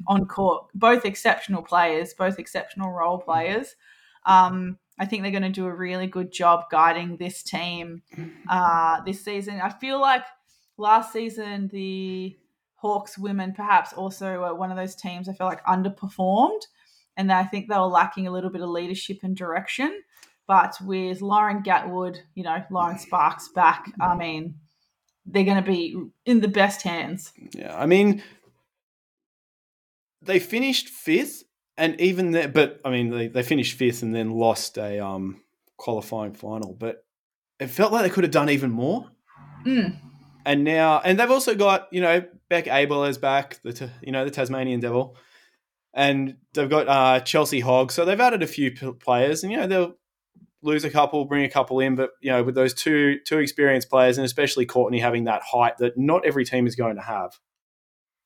[0.06, 0.66] on court.
[0.74, 3.74] Both exceptional players, both exceptional role players.
[4.26, 8.02] Um, I think they're going to do a really good job guiding this team
[8.50, 9.62] uh, this season.
[9.62, 10.24] I feel like
[10.76, 12.36] last season the
[12.74, 16.66] Hawks women perhaps also were one of those teams I feel like underperformed,
[17.16, 20.02] and I think they were lacking a little bit of leadership and direction.
[20.46, 24.56] But with Lauren Gatwood, you know, Lauren Sparks back, I mean,
[25.24, 25.96] they're going to be
[26.26, 27.32] in the best hands.
[27.54, 28.22] Yeah, I mean,
[30.20, 31.44] they finished fifth
[31.76, 35.40] and even there, but I mean, they, they finished fifth and then lost a um,
[35.76, 36.74] qualifying final.
[36.74, 37.04] But
[37.58, 39.10] it felt like they could have done even more.
[39.64, 39.96] Mm.
[40.44, 44.24] And now, and they've also got you know Beck Abel is back, the you know
[44.24, 45.16] the Tasmanian Devil,
[45.94, 47.92] and they've got uh, Chelsea Hogg.
[47.92, 49.94] So they've added a few players, and you know they'll
[50.62, 53.90] lose a couple, bring a couple in, but you know with those two two experienced
[53.90, 57.38] players, and especially Courtney having that height that not every team is going to have,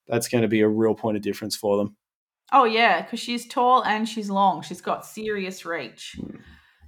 [0.06, 1.96] that's going to be a real point of difference for them.
[2.52, 4.62] Oh yeah, because she's tall and she's long.
[4.62, 6.16] She's got serious reach.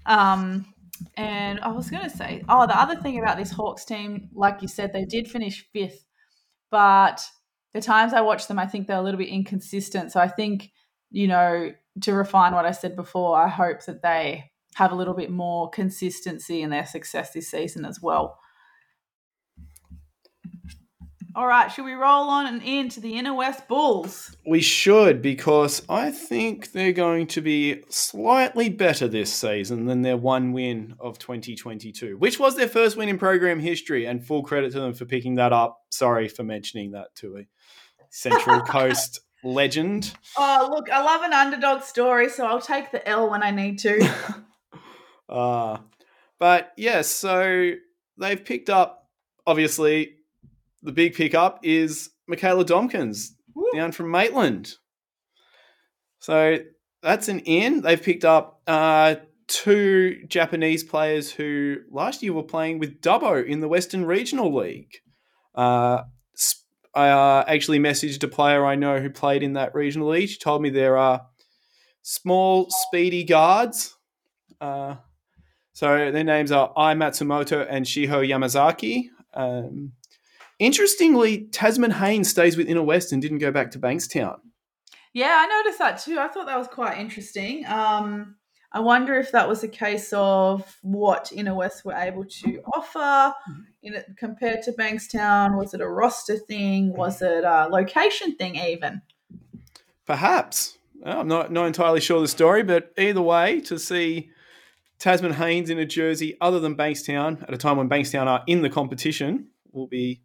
[0.07, 0.73] Um,
[1.17, 4.63] and I was going to say, oh, the other thing about this Hawks team, like
[4.63, 6.05] you said, they did finish fifth,
[6.71, 7.25] but
[7.75, 10.13] the times I watch them, I think they're a little bit inconsistent.
[10.13, 10.71] So I think,
[11.11, 15.15] you know, to refine what I said before, I hope that they have a little
[15.15, 18.39] bit more consistency in their success this season as well.
[21.35, 24.35] All right, should we roll on and into the Inner West Bulls?
[24.45, 30.17] We should because I think they're going to be slightly better this season than their
[30.17, 34.05] one win of 2022, which was their first win in program history.
[34.05, 35.79] And full credit to them for picking that up.
[35.91, 37.47] Sorry for mentioning that to a
[38.11, 40.13] Central Coast legend.
[40.37, 43.79] Oh, look, I love an underdog story, so I'll take the L when I need
[43.81, 44.13] to.
[45.29, 45.79] uh,
[46.39, 47.73] but yes, yeah, so
[48.19, 49.09] they've picked up,
[49.47, 50.17] obviously,
[50.83, 53.71] the big pickup is Michaela Domkins Woo.
[53.75, 54.75] down from Maitland.
[56.21, 56.59] So
[57.03, 57.83] that's an in.
[57.83, 59.17] They've picked up uh,
[59.47, 64.97] two Japanese players who last year were playing with Dubbo in the Western Regional League.
[65.55, 66.03] Uh,
[66.99, 70.29] I uh, actually messaged a player I know who played in that regional league.
[70.29, 71.27] She told me there are
[72.03, 73.97] small, speedy guards.
[74.61, 74.97] Uh,
[75.73, 79.11] so their names are Ai Matsumoto and Shiho Yamazaki.
[79.33, 79.93] Um,
[80.59, 84.39] Interestingly, Tasman Haynes stays with Inner West and didn't go back to Bankstown.
[85.13, 86.19] Yeah, I noticed that too.
[86.19, 87.65] I thought that was quite interesting.
[87.67, 88.37] Um,
[88.73, 93.33] I wonder if that was a case of what Inner West were able to offer
[93.95, 95.57] it, compared to Bankstown.
[95.57, 96.93] Was it a roster thing?
[96.95, 99.03] Was it a location thing, even?
[100.07, 100.79] Perhaps.
[101.05, 104.31] I'm not, not entirely sure the story, but either way, to see
[104.99, 108.63] Tasman Haynes in a jersey other than Bankstown at a time when Bankstown are in
[108.63, 110.23] the competition will be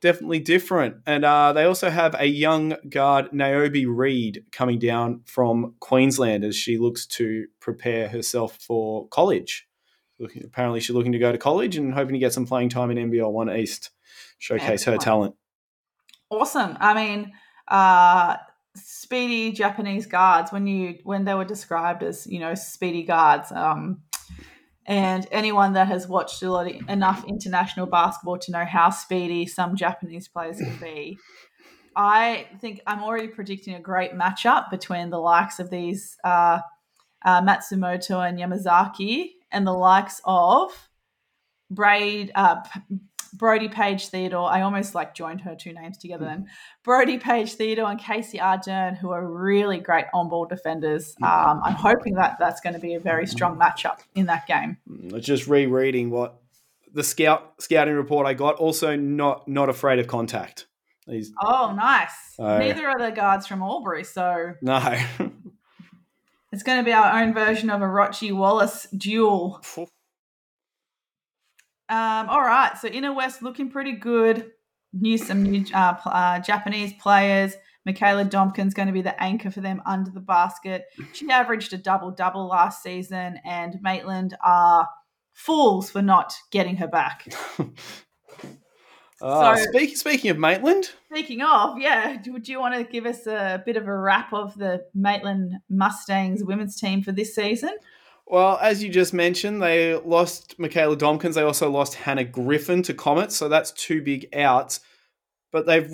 [0.00, 0.96] definitely different.
[1.06, 6.56] And uh, they also have a young guard, Naomi Reid, coming down from Queensland as
[6.56, 9.66] she looks to prepare herself for college.
[10.20, 12.90] Looking, apparently, she's looking to go to college and hoping to get some playing time
[12.90, 13.90] in NBL One East,
[14.38, 15.02] showcase Excellent.
[15.02, 15.34] her talent.
[16.28, 16.76] Awesome.
[16.78, 17.32] I mean,
[17.66, 18.36] uh,
[18.76, 23.50] speedy Japanese guards when you when they were described as you know speedy guards.
[23.50, 24.02] Um,
[24.86, 29.46] and anyone that has watched a lot of, enough international basketball to know how speedy
[29.46, 31.18] some Japanese players can be,
[31.94, 36.60] I think I'm already predicting a great matchup between the likes of these uh,
[37.24, 40.70] uh, Matsumoto and Yamazaki and the likes of
[41.70, 42.62] Braid, uh,
[43.32, 44.50] Brody Page Theodore.
[44.50, 46.48] I almost like joined her two names together then.
[46.82, 51.14] Brody Page Theodore and Casey Ardern, who are really great on ball defenders.
[51.22, 54.78] Um, I'm hoping that that's going to be a very strong matchup in that game.
[54.88, 56.40] Mm, just rereading what
[56.92, 58.56] the scout scouting report I got.
[58.56, 60.66] Also, not not afraid of contact.
[61.06, 62.12] He's, oh, nice.
[62.34, 64.96] So, Neither are the guards from Albury, so no.
[66.52, 69.62] It's going to be our own version of a Rochi Wallace duel.
[71.90, 74.52] Um, all right, so Inner West looking pretty good.
[74.92, 77.54] New some new uh, uh, Japanese players.
[77.84, 80.84] Michaela Domkin's going to be the anchor for them under the basket.
[81.12, 84.88] She averaged a double double last season, and Maitland are
[85.32, 87.26] fools for not getting her back.
[89.22, 90.90] Uh, so, speak, speaking of Maitland.
[91.10, 94.32] Speaking of, yeah, do, do, you want to give us a bit of a wrap
[94.32, 97.76] of the Maitland Mustangs women's team for this season?
[98.26, 101.34] Well, as you just mentioned, they lost Michaela Domkins.
[101.34, 104.80] They also lost Hannah Griffin to Comet, so that's two big outs.
[105.50, 105.92] But they've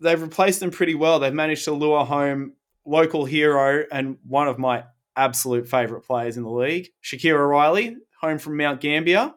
[0.00, 1.18] they've replaced them pretty well.
[1.18, 2.54] They've managed to lure home
[2.84, 4.84] local hero and one of my
[5.16, 9.32] absolute favourite players in the league, Shakira Riley, home from Mount Gambier.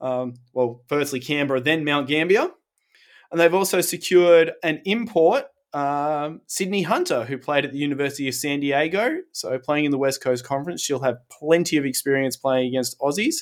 [0.00, 2.48] Um, well, firstly Canberra, then Mount Gambier.
[3.34, 8.34] And they've also secured an import um, Sydney Hunter, who played at the University of
[8.36, 9.22] San Diego.
[9.32, 13.38] So, playing in the West Coast Conference, she'll have plenty of experience playing against Aussies.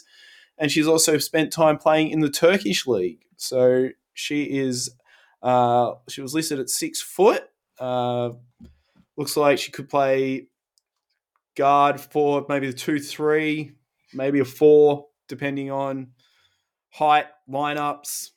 [0.57, 3.27] And she's also spent time playing in the Turkish League.
[3.37, 4.89] So, she is,
[5.43, 7.43] uh, she was listed at six foot.
[7.79, 8.31] Uh,
[9.19, 10.47] looks like she could play
[11.55, 13.73] guard for maybe the two, three,
[14.15, 16.13] maybe a four, depending on
[16.89, 18.31] height, lineups.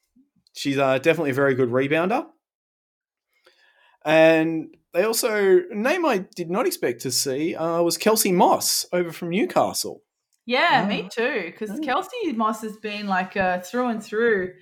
[0.56, 2.26] She's uh, definitely a very good rebounder.
[4.06, 8.86] And they also a name I did not expect to see uh, was Kelsey Moss
[8.94, 10.02] over from Newcastle.
[10.46, 10.88] Yeah, yeah.
[10.88, 11.44] me too.
[11.46, 14.54] Because Kelsey Moss has been like a through and through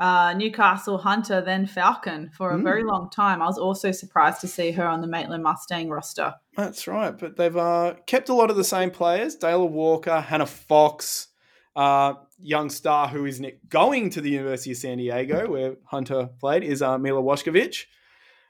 [0.00, 2.62] uh, Newcastle Hunter, then Falcon for a mm.
[2.62, 3.42] very long time.
[3.42, 6.34] I was also surprised to see her on the Maitland Mustang roster.
[6.56, 10.46] That's right, but they've uh, kept a lot of the same players: Dayla Walker, Hannah
[10.46, 11.28] Fox,
[11.76, 16.62] uh, young star who is going to the University of San Diego, where Hunter played,
[16.62, 17.84] is uh, Mila Washkovich,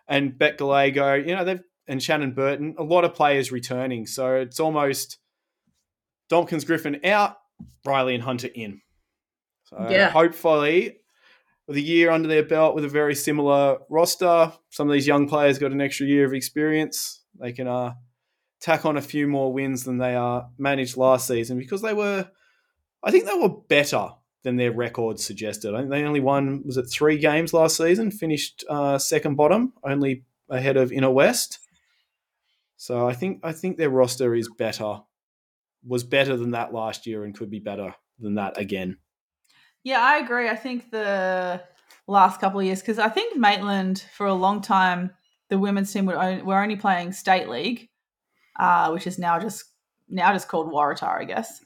[0.09, 1.14] and Bet Gallego.
[1.14, 2.74] You know they've and Shannon Burton.
[2.78, 5.18] A lot of players returning, so it's almost
[6.30, 7.36] Domkins Griffin out,
[7.84, 8.80] Riley and Hunter in.
[9.64, 10.11] So yeah.
[10.11, 10.99] hopefully
[11.66, 14.53] with a year under their belt with a very similar roster.
[14.70, 17.22] Some of these young players got an extra year of experience.
[17.40, 17.95] They can uh,
[18.61, 22.28] tack on a few more wins than they uh, managed last season because they were,
[23.03, 24.11] I think they were better
[24.42, 25.74] than their records suggested.
[25.74, 29.72] I think they only won, was it three games last season, finished uh, second bottom,
[29.84, 31.59] only ahead of Inner West.
[32.76, 35.00] So I think I think their roster is better,
[35.86, 38.98] was better than that last year, and could be better than that again.
[39.84, 40.48] Yeah, I agree.
[40.48, 41.62] I think the
[42.09, 45.12] last couple of years, because I think Maitland for a long time,
[45.48, 47.88] the women's team were only, were only playing state league,
[48.59, 49.64] uh, which is now just
[50.09, 51.62] now just called Waratah, I guess.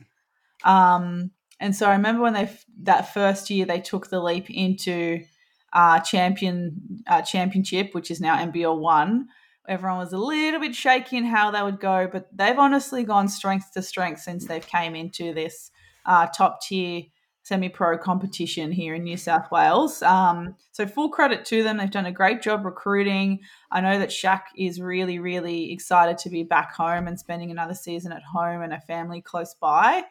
[0.65, 1.31] Um,
[1.61, 2.51] and so I remember when they
[2.83, 5.25] that first year they took the leap into
[5.73, 9.29] uh, champion uh, championship, which is now NBL one.
[9.69, 13.29] Everyone was a little bit shaky in how they would go, but they've honestly gone
[13.29, 15.71] strength to strength since they've came into this
[16.05, 17.03] uh, top tier
[17.43, 20.03] semi pro competition here in New South Wales.
[20.03, 21.77] Um, so, full credit to them.
[21.77, 23.41] They've done a great job recruiting.
[23.71, 27.75] I know that Shaq is really, really excited to be back home and spending another
[27.75, 30.05] season at home and a family close by.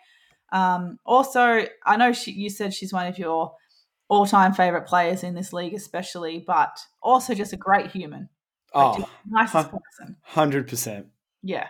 [0.55, 3.53] Um, also, I know she, you said she's one of your
[4.07, 8.29] all time favorite players in this league, especially, but also just a great human.
[8.73, 10.15] Like oh, nicest person.
[10.33, 11.07] 100%.
[11.43, 11.67] Yeah.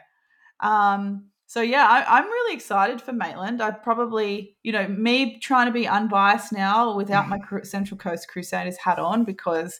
[0.59, 3.59] Um, so yeah, I, am really excited for Maitland.
[3.59, 8.77] I probably, you know, me trying to be unbiased now without my Central Coast Crusaders
[8.77, 9.79] hat on because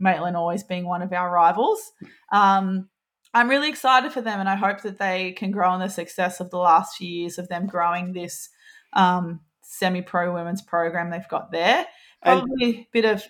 [0.00, 1.92] Maitland always being one of our rivals.
[2.32, 2.88] Um,
[3.38, 6.40] I'm really excited for them, and I hope that they can grow on the success
[6.40, 8.48] of the last few years of them growing this
[8.94, 11.86] um, semi-pro women's program they've got there.
[12.22, 13.22] Probably and- a bit of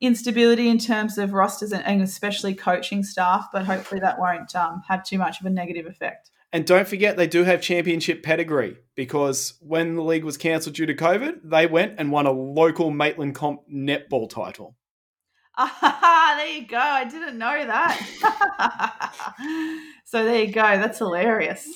[0.00, 4.80] instability in terms of rosters and, and, especially coaching staff, but hopefully that won't um,
[4.88, 6.30] have too much of a negative effect.
[6.54, 10.86] And don't forget, they do have championship pedigree because when the league was cancelled due
[10.86, 14.74] to COVID, they went and won a local Maitland Comp netball title.
[15.62, 16.78] Ah, there you go.
[16.78, 19.12] I didn't know that.
[20.04, 20.62] so there you go.
[20.62, 21.68] That's hilarious.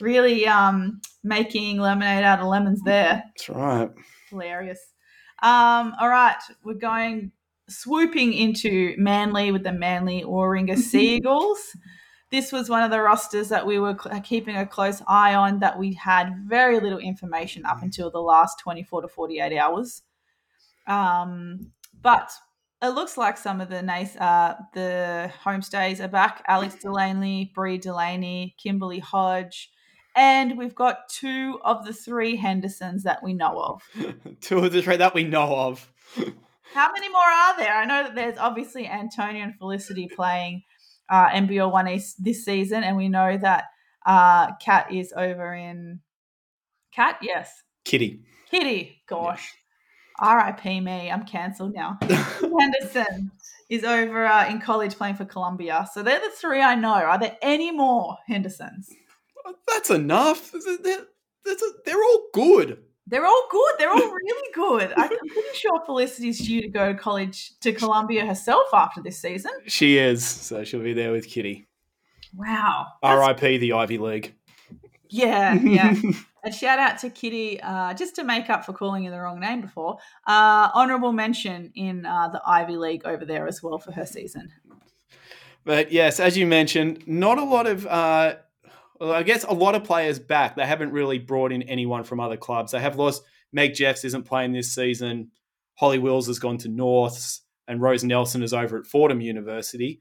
[0.00, 3.22] Really um, making lemonade out of lemons there.
[3.36, 3.90] That's right.
[4.30, 4.80] Hilarious.
[5.42, 7.32] Um, all right, we're going
[7.68, 11.76] swooping into Manly with the Manly Warringah Sea Eagles
[12.30, 15.78] this was one of the rosters that we were keeping a close eye on that
[15.78, 20.02] we had very little information up until the last 24 to 48 hours.
[20.86, 22.30] Um, but
[22.82, 26.42] it looks like some of the nice uh, the homestays are back.
[26.48, 29.70] Alex Delaney, Brie Delaney, Kimberly Hodge,
[30.16, 33.82] and we've got two of the three Hendersons that we know of.
[34.40, 35.92] two of the three that we know of.
[36.74, 37.74] How many more are there?
[37.74, 40.62] I know that there's obviously Antonia and Felicity playing
[41.10, 43.64] uh, NBL One East this season, and we know that
[44.06, 46.00] uh, Kat is over in
[46.94, 47.18] Kat.
[47.22, 48.22] Yes, Kitty.
[48.50, 49.02] Kitty.
[49.08, 49.59] Gosh, yeah.
[50.20, 50.80] R.I.P.
[50.80, 51.10] me.
[51.10, 51.98] I'm cancelled now.
[52.58, 53.30] Henderson
[53.68, 55.88] is over uh, in college playing for Columbia.
[55.92, 56.94] So they're the three I know.
[56.94, 58.90] Are there any more Hendersons?
[59.68, 60.52] That's enough.
[60.82, 61.06] They're,
[61.84, 62.78] they're all good.
[63.06, 63.72] They're all good.
[63.78, 64.92] They're all really good.
[64.96, 69.50] I'm pretty sure Felicity's due to go to college to Columbia herself after this season.
[69.66, 71.66] She is, so she'll be there with Kitty.
[72.36, 72.86] Wow.
[73.02, 73.58] R.I.P.
[73.58, 74.34] the Ivy League.
[75.08, 75.94] Yeah, yeah.
[76.44, 79.40] a shout out to Kitty, uh, just to make up for calling you the wrong
[79.40, 79.98] name before.
[80.26, 84.50] Uh, honorable mention in uh, the Ivy League over there as well for her season.
[85.64, 88.36] But yes, as you mentioned, not a lot of uh,
[89.00, 90.56] well, I guess a lot of players back.
[90.56, 92.72] They haven't really brought in anyone from other clubs.
[92.72, 93.22] They have lost.
[93.52, 95.30] Meg Jeffs isn't playing this season.
[95.74, 100.00] Holly Wills has gone to Norths, and Rose Nelson is over at Fordham University.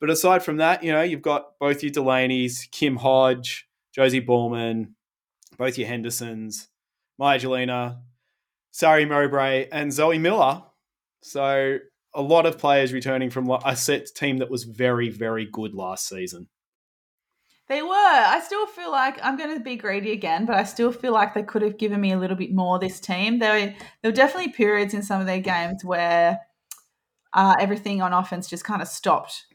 [0.00, 4.94] But aside from that, you know, you've got both your Delaney's, Kim Hodge, Josie Ballman,
[5.56, 6.68] both your Hendersons,
[7.18, 8.00] Maya Jelena,
[8.70, 10.62] Sari Mowbray, and Zoe Miller.
[11.22, 11.78] So
[12.14, 16.08] a lot of players returning from a set team that was very, very good last
[16.08, 16.48] season.
[17.66, 17.88] They were.
[17.94, 21.32] I still feel like I'm going to be greedy again, but I still feel like
[21.32, 22.78] they could have given me a little bit more.
[22.78, 26.40] This team, there, were, there were definitely periods in some of their games where
[27.32, 29.46] uh, everything on offense just kind of stopped.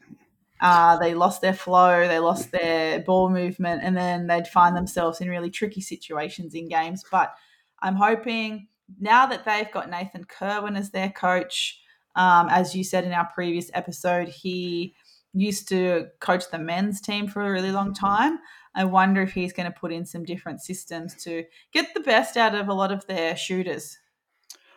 [0.60, 5.20] Uh, they lost their flow, they lost their ball movement, and then they'd find themselves
[5.20, 7.04] in really tricky situations in games.
[7.10, 7.34] But
[7.80, 11.80] I'm hoping now that they've got Nathan Kerwin as their coach,
[12.14, 14.94] um, as you said in our previous episode, he
[15.32, 18.38] used to coach the men's team for a really long time.
[18.74, 22.36] I wonder if he's going to put in some different systems to get the best
[22.36, 23.98] out of a lot of their shooters.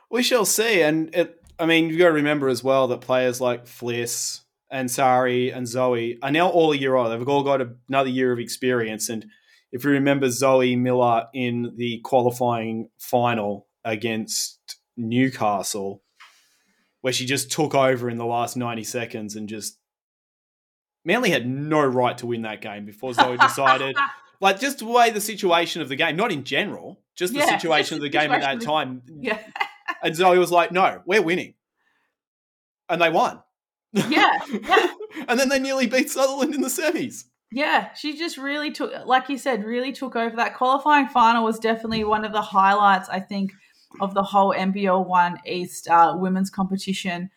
[0.10, 0.82] We shall see.
[0.82, 4.43] And it, I mean, you've got to remember as well that players like Fliss
[4.74, 7.12] and Sari and Zoe are now all a year old.
[7.12, 9.08] They've all got another year of experience.
[9.08, 9.28] And
[9.72, 16.02] if you remember Zoe Miller in the qualifying final against Newcastle,
[17.02, 19.78] where she just took over in the last 90 seconds and just
[21.06, 23.96] Manly had no right to win that game before Zoe decided.
[24.42, 27.58] like just the way the situation of the game, not in general, just the yeah,
[27.60, 29.04] situation of the game at that time.
[29.22, 29.40] Yeah.
[30.02, 31.54] and Zoe was like, "No, we're winning,"
[32.90, 33.42] and they won.
[33.94, 34.40] Yeah.
[34.50, 34.88] yeah.
[35.28, 37.26] and then they nearly beat Sutherland in the semis.
[37.52, 40.36] Yeah, she just really took, like you said, really took over.
[40.36, 43.52] That qualifying final was definitely one of the highlights, I think,
[44.02, 47.30] of the whole NBL One East uh, women's competition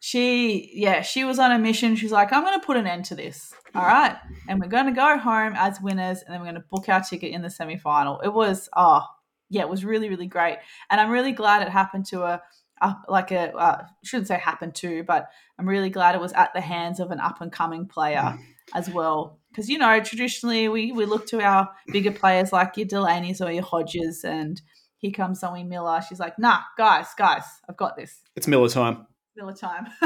[0.00, 3.04] she yeah she was on a mission she's like i'm going to put an end
[3.04, 4.16] to this all right
[4.48, 7.02] and we're going to go home as winners and then we're going to book our
[7.02, 9.04] ticket in the semi-final it was oh
[9.50, 10.56] yeah it was really really great
[10.88, 12.42] and i'm really glad it happened to a,
[12.80, 15.28] a like a uh, shouldn't say happened to but
[15.58, 18.38] i'm really glad it was at the hands of an up and coming player
[18.74, 22.86] as well because you know traditionally we we look to our bigger players like your
[22.86, 24.60] delaney's or your hodges and
[25.00, 26.00] here comes Zoe Miller.
[26.06, 28.20] She's like, nah, guys, guys, I've got this.
[28.36, 29.06] It's Miller time.
[29.36, 29.86] Miller time.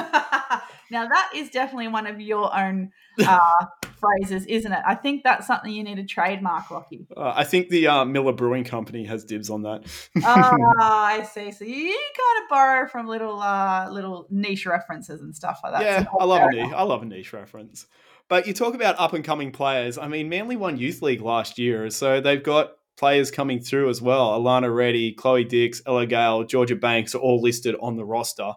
[0.91, 2.91] now that is definitely one of your own
[3.27, 3.66] uh,
[3.99, 4.81] phrases, isn't it?
[4.87, 7.07] I think that's something you need to trademark, Rocky.
[7.16, 9.85] Uh, I think the uh, Miller Brewing Company has dibs on that.
[10.25, 11.51] oh, I see.
[11.53, 15.83] So you, kind of borrow from little uh, little niche references and stuff like that.
[15.83, 16.72] Yeah, I love a niche.
[16.72, 17.87] I love a niche reference.
[18.29, 19.99] But you talk about up and coming players.
[19.99, 24.01] I mean, Manly won Youth League last year, so they've got players coming through as
[24.01, 24.39] well.
[24.39, 28.53] Alana Reddy, Chloe Dix, Ella Gale, Georgia Banks are all listed on the roster.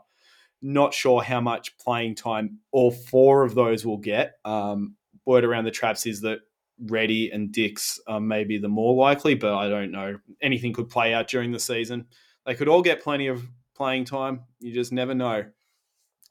[0.62, 4.36] Not sure how much playing time all four of those will get.
[4.44, 4.96] Um,
[5.26, 6.40] word around the traps is that
[6.80, 10.18] Reddy and Dix are maybe the more likely, but I don't know.
[10.42, 12.08] Anything could play out during the season.
[12.46, 13.44] They could all get plenty of
[13.76, 14.42] playing time.
[14.60, 15.46] You just never know.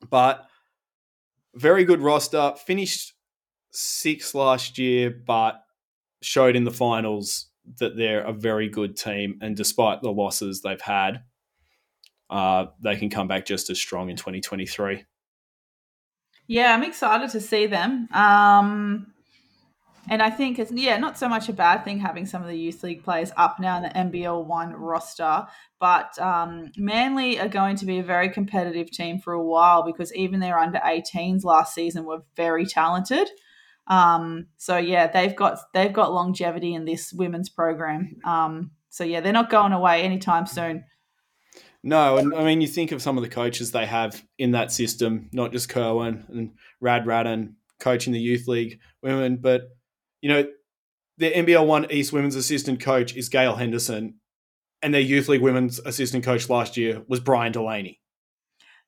[0.08, 0.46] But
[1.54, 2.54] very good roster.
[2.64, 3.14] Finished
[3.70, 5.62] sixth last year, but
[6.22, 7.48] showed in the finals
[7.78, 9.38] that they're a very good team.
[9.40, 11.22] And despite the losses they've had,
[12.30, 15.04] uh, they can come back just as strong in 2023.
[16.48, 18.08] Yeah, I'm excited to see them.
[18.12, 19.12] Um,
[20.08, 22.56] and I think it's yeah, not so much a bad thing having some of the
[22.56, 25.46] youth league players up now in the NBL one roster,
[25.80, 30.14] but um, Manly are going to be a very competitive team for a while because
[30.14, 33.28] even their under 18s last season were very talented.
[33.88, 38.16] Um, so yeah, they've got they've got longevity in this women's program.
[38.24, 40.84] Um, so yeah, they're not going away anytime soon.
[41.86, 44.72] No, and I mean, you think of some of the coaches they have in that
[44.72, 49.68] system, not just Kerwin and Rad Radden coaching the youth league women, but
[50.20, 50.48] you know,
[51.18, 54.16] their NBL One East women's assistant coach is Gail Henderson,
[54.82, 58.00] and their youth league women's assistant coach last year was Brian Delaney.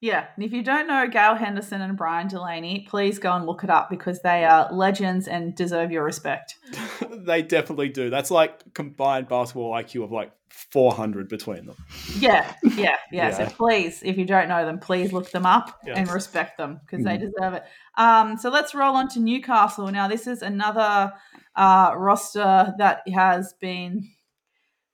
[0.01, 3.65] Yeah, and if you don't know Gail Henderson and Brian Delaney, please go and look
[3.65, 6.55] it up because they are legends and deserve your respect.
[7.11, 8.09] they definitely do.
[8.09, 11.77] That's like combined basketball IQ of like 400 between them.
[12.17, 12.97] Yeah, yeah, yeah.
[13.11, 13.31] yeah.
[13.33, 17.05] So please, if you don't know them, please look them up and respect them because
[17.05, 17.09] mm.
[17.09, 17.65] they deserve it.
[17.97, 19.89] Um, so let's roll on to Newcastle.
[19.89, 21.13] Now, this is another
[21.57, 24.09] uh, roster that has been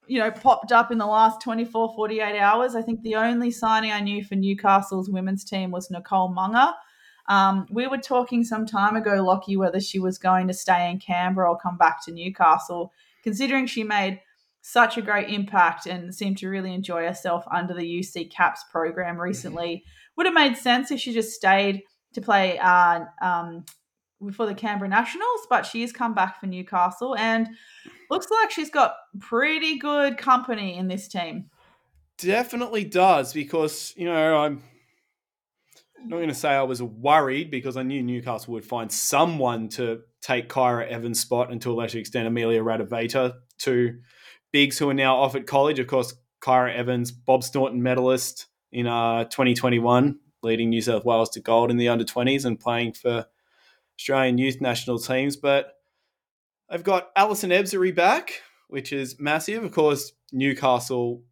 [0.07, 2.75] you know, popped up in the last 24, 48 hours.
[2.75, 6.73] I think the only signing I knew for Newcastle's women's team was Nicole Munger.
[7.29, 10.99] Um, we were talking some time ago, Lachy, whether she was going to stay in
[10.99, 12.93] Canberra or come back to Newcastle,
[13.23, 14.21] considering she made
[14.61, 19.21] such a great impact and seemed to really enjoy herself under the UC Caps program
[19.21, 19.85] recently.
[20.17, 21.83] Would have made sense if she just stayed
[22.15, 23.65] to play uh, um,
[24.33, 27.49] for the Canberra Nationals, but she has come back for Newcastle and
[28.11, 31.51] looks like she's got pretty good company in this team.
[32.19, 34.63] Definitely does because, you know, I'm
[36.05, 40.03] not going to say I was worried because I knew Newcastle would find someone to
[40.21, 43.99] take Kyra Evans' spot and to a lesser extent Amelia Radaveta, two
[44.53, 45.79] bigs who are now off at college.
[45.79, 51.41] Of course, Kyra Evans, Bob Staunton medalist in uh, 2021, leading New South Wales to
[51.41, 53.27] gold in the under 20s and playing for
[53.99, 55.37] Australian youth national teams.
[55.37, 55.73] But
[56.75, 59.62] I've got Allison Ebzery back, which is massive.
[59.62, 61.22] Of course, Newcastle,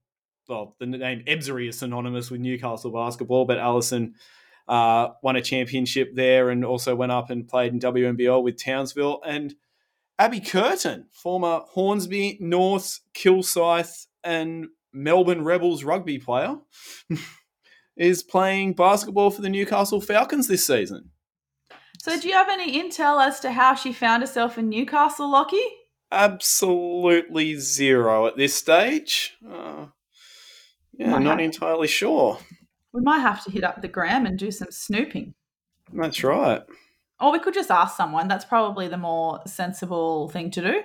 [0.49, 4.15] well, the name Ebzery is synonymous with Newcastle basketball, but Allison
[4.69, 9.21] uh, won a championship there and also went up and played in WNBL with Townsville.
[9.27, 9.57] And
[10.17, 16.55] Abby Curtin, former Hornsby, North, Kilsyth, and Melbourne Rebels rugby player,
[17.97, 21.11] is playing basketball for the Newcastle Falcons this season.
[22.03, 25.63] So, do you have any intel as to how she found herself in Newcastle, Lachy?
[26.11, 29.37] Absolutely zero at this stage.
[29.49, 29.87] Uh,
[30.95, 32.39] yeah, not entirely sure.
[32.93, 35.35] We might have to hit up the gram and do some snooping.
[35.93, 36.63] That's right.
[37.21, 38.27] Or we could just ask someone.
[38.27, 40.83] That's probably the more sensible thing to do.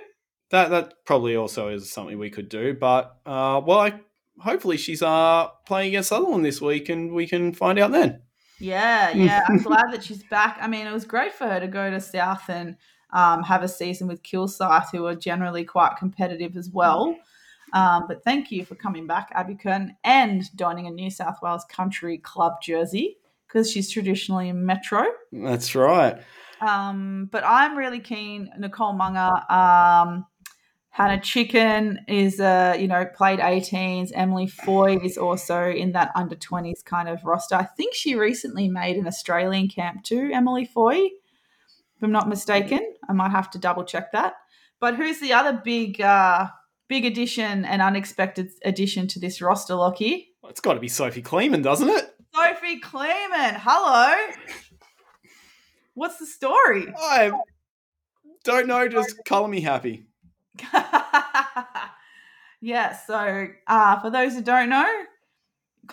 [0.50, 2.74] That that probably also is something we could do.
[2.74, 3.94] But uh, well, I,
[4.38, 8.22] hopefully she's uh, playing against Sutherland this week, and we can find out then.
[8.58, 9.42] Yeah, yeah.
[9.48, 10.58] I'm glad that she's back.
[10.60, 12.76] I mean, it was great for her to go to South and
[13.12, 17.16] um, have a season with Kilsyth, who are generally quite competitive as well.
[17.72, 21.64] Um, but thank you for coming back, Abby Curtin, and donning a New South Wales
[21.68, 25.04] Country Club jersey because she's traditionally in Metro.
[25.32, 26.18] That's right.
[26.60, 28.50] Um, but I'm really keen.
[28.58, 30.26] Nicole Munger, um,
[30.98, 34.10] Hannah Chicken is, uh, you know, played 18s.
[34.16, 37.54] Emily Foy is also in that under 20s kind of roster.
[37.54, 42.80] I think she recently made an Australian camp too, Emily Foy, if I'm not mistaken.
[43.08, 44.34] I might have to double check that.
[44.80, 46.48] But who's the other big uh,
[46.88, 50.30] big addition and unexpected addition to this roster, Lachy.
[50.42, 52.12] Well, it's got to be Sophie Kleeman, doesn't it?
[52.34, 54.16] Sophie Kleeman, hello.
[55.94, 56.92] What's the story?
[57.00, 57.30] I
[58.42, 58.88] don't know.
[58.88, 60.08] Just color me happy.
[62.60, 62.96] yeah.
[63.06, 65.04] So, uh, for those who don't know,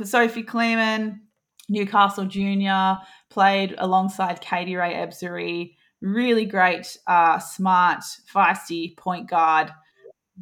[0.03, 1.21] Sophie Kleeman,
[1.69, 2.97] Newcastle Junior,
[3.29, 5.75] played alongside Katie Rae Ebzery.
[6.01, 8.03] Really great, uh, smart,
[8.33, 9.71] feisty point guard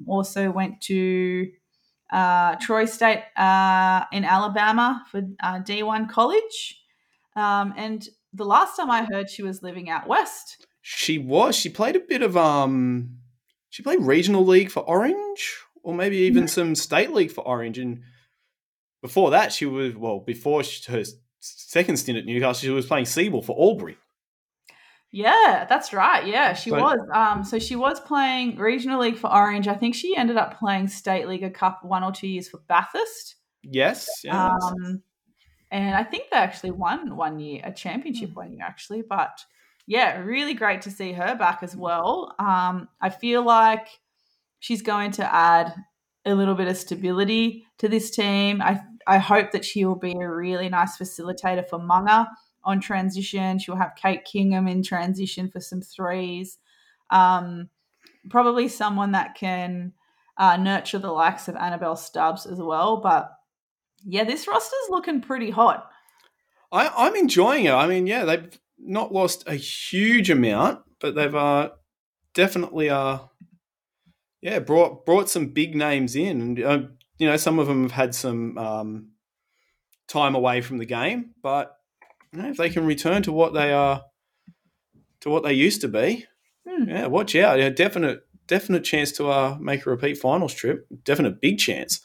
[0.08, 1.50] also went to
[2.12, 6.82] uh, Troy State uh, in Alabama for uh, D1 college.
[7.36, 10.66] Um, and the last time I heard, she was living out west.
[10.82, 11.56] She was.
[11.56, 13.18] She played a bit of um.
[13.74, 17.80] She played regional league for Orange, or maybe even some state league for Orange.
[17.80, 18.04] And
[19.02, 20.20] before that, she was well.
[20.20, 21.04] Before she, her
[21.40, 23.98] second stint at Newcastle, she was playing Seaball for Albury.
[25.10, 26.28] Yeah, that's right.
[26.28, 27.00] Yeah, she was.
[27.12, 29.68] Um, so she was playing regional league for Orange.
[29.68, 32.60] I think she ended up playing state league a cup one or two years for
[32.68, 33.38] Bathurst.
[33.64, 34.08] Yes.
[34.24, 34.36] yes.
[34.36, 35.02] Um,
[35.72, 38.36] and I think they actually won one year a championship mm.
[38.36, 39.02] one year actually.
[39.02, 39.44] But
[39.88, 42.36] yeah, really great to see her back as well.
[42.40, 43.88] Um, I feel like
[44.60, 45.74] she's going to add
[46.26, 48.62] a little bit of stability to this team.
[48.62, 52.26] I I hope that she will be a really nice facilitator for Munger
[52.64, 53.60] on transition.
[53.60, 56.58] She'll have Kate Kingham in transition for some threes.
[57.10, 57.70] Um,
[58.30, 59.94] probably someone that can
[60.38, 62.98] uh, nurture the likes of Annabelle Stubbs as well.
[62.98, 63.30] But
[64.06, 65.90] yeah, this roster's looking pretty hot.
[66.72, 67.74] I, I'm enjoying it.
[67.74, 71.72] I mean, yeah, they've not lost a huge amount, but they've uh,
[72.34, 73.20] definitely uh,
[74.42, 76.80] yeah brought brought some big names in, and uh,
[77.18, 79.10] you know some of them have had some um,
[80.08, 81.76] time away from the game, but
[82.34, 84.04] you know, if they can return to what they are,
[85.22, 86.26] to what they used to be,
[86.68, 86.90] hmm.
[86.90, 87.60] yeah, watch out.
[87.60, 90.88] Yeah, definite, definite chance to uh, make a repeat finals trip.
[91.04, 92.02] Definite big chance.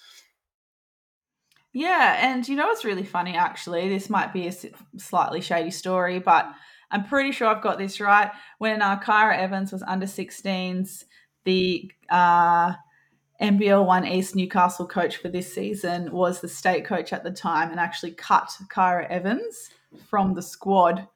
[1.72, 3.36] Yeah, and you know what's really funny?
[3.36, 4.52] Actually, this might be a
[4.96, 6.50] slightly shady story, but
[6.90, 8.30] I'm pretty sure I've got this right.
[8.58, 11.04] When uh, Kyra Evans was under 16s,
[11.44, 12.72] the uh,
[13.40, 17.70] NBL One East Newcastle coach for this season was the state coach at the time,
[17.70, 19.70] and actually cut Kyra Evans
[20.08, 21.06] from the squad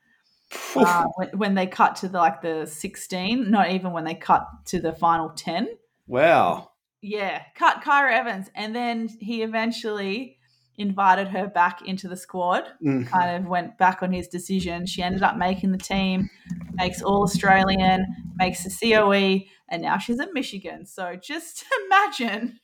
[0.76, 4.46] uh, when, when, they cut to the, like the 16, not even when they cut
[4.66, 5.68] to the final 10.
[6.06, 6.72] Wow.
[7.00, 8.50] Yeah, cut Kyra Evans.
[8.54, 10.38] And then he eventually
[10.78, 13.04] invited her back into the squad, mm-hmm.
[13.04, 14.86] kind of went back on his decision.
[14.86, 16.30] She ended up making the team,
[16.74, 18.06] makes All Australian,
[18.36, 20.86] makes the COE, and now she's at Michigan.
[20.86, 22.58] So just imagine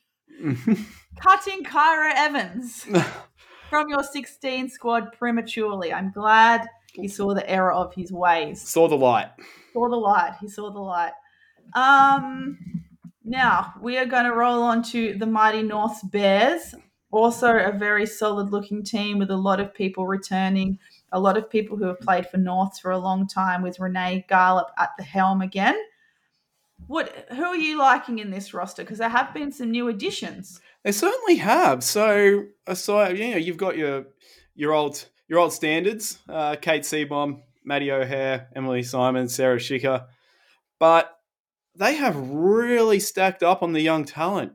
[1.21, 2.87] cutting Kyra Evans.
[3.69, 5.93] from your 16 squad prematurely.
[5.93, 8.67] I'm glad he saw the error of his ways.
[8.67, 9.29] Saw the light.
[9.73, 10.37] Saw the light.
[10.41, 11.13] He saw the light.
[11.75, 12.59] Um,
[13.25, 16.75] now we are going to roll on to the mighty North Bears.
[17.11, 20.79] Also, a very solid looking team with a lot of people returning,
[21.11, 24.27] a lot of people who have played for Norths for a long time, with Renee
[24.31, 25.77] Garlop at the helm again.
[26.87, 27.27] What?
[27.31, 28.83] Who are you liking in this roster?
[28.83, 30.61] Because there have been some new additions.
[30.85, 31.83] They certainly have.
[31.83, 34.07] So aside, you know, you've got your
[34.55, 40.07] your old your old standards: uh, Kate Seabom, Maddie O'Hare, Emily Simon, Sarah Schicker,
[40.79, 41.19] but
[41.75, 44.53] they have really stacked up on the young talent.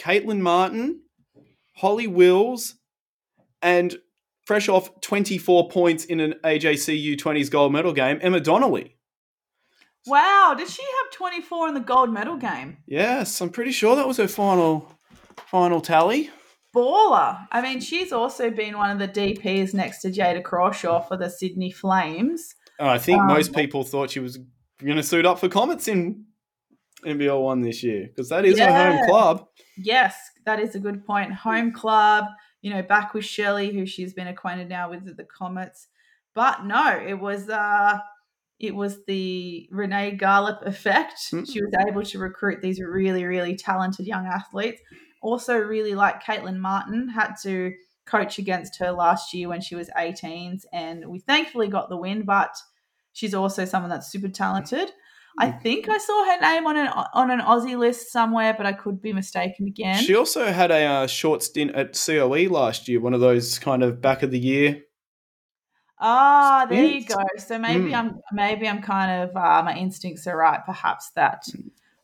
[0.00, 1.00] Caitlin Martin,
[1.76, 2.74] Holly Wills,
[3.62, 3.96] and
[4.44, 8.96] fresh off 24 points in an AJC U20s gold medal game, Emma Donnelly.
[10.06, 12.76] Wow, did she have 24 in the gold medal game?
[12.86, 14.92] Yes, I'm pretty sure that was her final
[15.48, 16.30] final tally.
[16.74, 17.46] Baller.
[17.50, 21.28] I mean, she's also been one of the DPs next to Jada Crawshaw for the
[21.28, 22.54] Sydney Flames.
[22.78, 24.38] And I think Um, most people thought she was
[24.82, 26.26] going to suit up for Comets in
[27.06, 28.96] NBL one this year because that is Yeah.
[28.96, 29.48] home club.
[29.76, 31.32] Yes, that is a good point.
[31.32, 32.26] Home club,
[32.62, 35.88] you know, back with Shelley, who she's been acquainted now with the Comets.
[36.34, 37.98] But no, it was uh
[38.58, 41.14] it was the Renee Garlip effect.
[41.32, 41.50] Mm.
[41.52, 44.80] She was able to recruit these really, really talented young athletes.
[45.20, 47.74] Also, really like Caitlin Martin, had to
[48.06, 52.22] coach against her last year when she was 18s, and we thankfully got the win,
[52.22, 52.56] but
[53.12, 54.90] she's also someone that's super talented.
[55.38, 58.72] I think I saw her name on an on an Aussie list somewhere, but I
[58.72, 60.02] could be mistaken again.
[60.02, 63.82] She also had a uh, short stint at COE last year, one of those kind
[63.82, 64.82] of back of the year.
[65.98, 67.16] Ah, there you go.
[67.38, 67.94] So maybe Mm.
[67.98, 70.60] I'm maybe I'm kind of uh, my instincts are right.
[70.64, 71.44] Perhaps that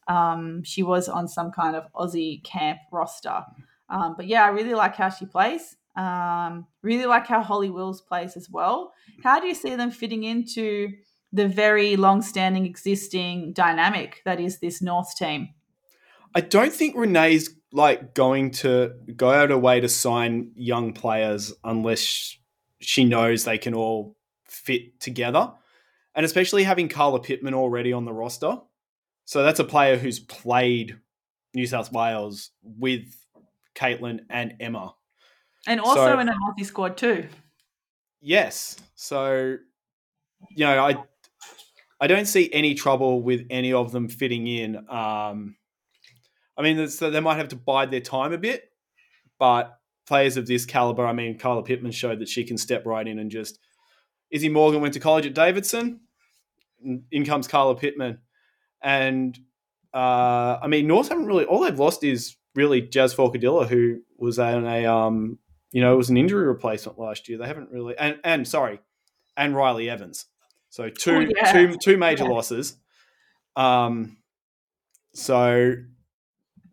[0.08, 3.44] um, she was on some kind of Aussie camp roster.
[3.88, 5.76] Um, but yeah, I really like how she plays.
[5.94, 8.94] Um, really like how Holly Wills plays as well.
[9.22, 10.92] How do you see them fitting into
[11.32, 15.48] the very long-standing existing dynamic that is this North team?
[16.34, 21.52] I don't think Renee's like going to go out of way to sign young players
[21.64, 22.36] unless
[22.80, 25.52] she knows they can all fit together.
[26.14, 28.58] And especially having Carla Pittman already on the roster.
[29.24, 30.98] So that's a player who's played
[31.54, 33.14] New South Wales with
[33.74, 34.94] Caitlin and Emma.
[35.66, 37.28] And also So- in a healthy squad too.
[38.20, 38.76] Yes.
[38.94, 39.56] So,
[40.50, 40.96] you know, I
[42.02, 44.76] I don't see any trouble with any of them fitting in.
[44.88, 45.54] Um,
[46.58, 48.64] I mean, so they might have to bide their time a bit,
[49.38, 49.78] but
[50.08, 53.20] players of this caliber, I mean, Carla Pittman showed that she can step right in
[53.20, 53.60] and just.
[54.32, 56.00] Izzy Morgan went to college at Davidson.
[57.12, 58.18] In comes Carla Pittman,
[58.82, 59.38] and
[59.94, 61.44] uh, I mean, North haven't really.
[61.44, 65.38] All they've lost is really Jazz Forcadilla, who was on a um,
[65.70, 67.38] you know, it was an injury replacement last year.
[67.38, 68.80] They haven't really, and and sorry,
[69.36, 70.26] and Riley Evans.
[70.72, 71.52] So two Oh, yeah.
[71.52, 72.30] two two major Yeah.
[72.30, 72.76] losses.
[73.56, 74.16] Um,
[75.12, 75.74] so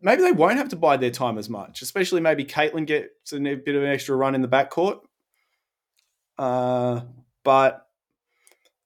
[0.00, 1.82] maybe they won't have to bide their time as much.
[1.82, 5.00] Especially maybe Caitlin gets a bit of an extra run in the backcourt.
[6.38, 7.02] Uh,
[7.44, 7.86] but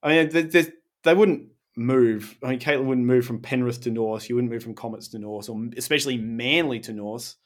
[0.02, 0.66] I mean, they, they,
[1.04, 2.36] they wouldn't move.
[2.42, 4.28] I mean, Caitlin wouldn't move from Penrith to North.
[4.28, 7.36] You wouldn't move from Comets to North, or especially Manly to North,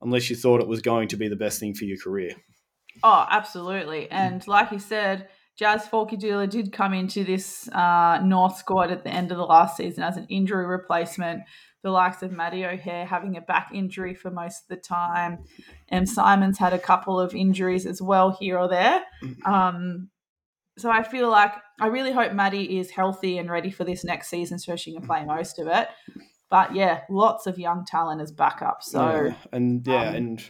[0.00, 2.34] unless you thought it was going to be the best thing for your career.
[3.02, 4.08] Oh, absolutely.
[4.12, 9.10] And like you said, Jazz Forcadilla did come into this uh, North squad at the
[9.10, 11.42] end of the last season as an injury replacement.
[11.82, 15.44] The likes of Maddie O'Hare having a back injury for most of the time.
[15.90, 16.06] M.
[16.06, 19.02] Simons had a couple of injuries as well here or there.
[19.44, 20.08] Um,
[20.76, 24.28] so I feel like I really hope Maddie is healthy and ready for this next
[24.28, 25.88] season so she can play most of it.
[26.50, 28.82] But yeah, lots of young talent as backup.
[28.82, 30.44] So Yeah, and yeah, um, and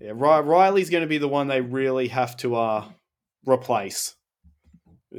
[0.00, 2.84] yeah, Riley's going to be the one they really have to uh,
[3.46, 4.14] replace.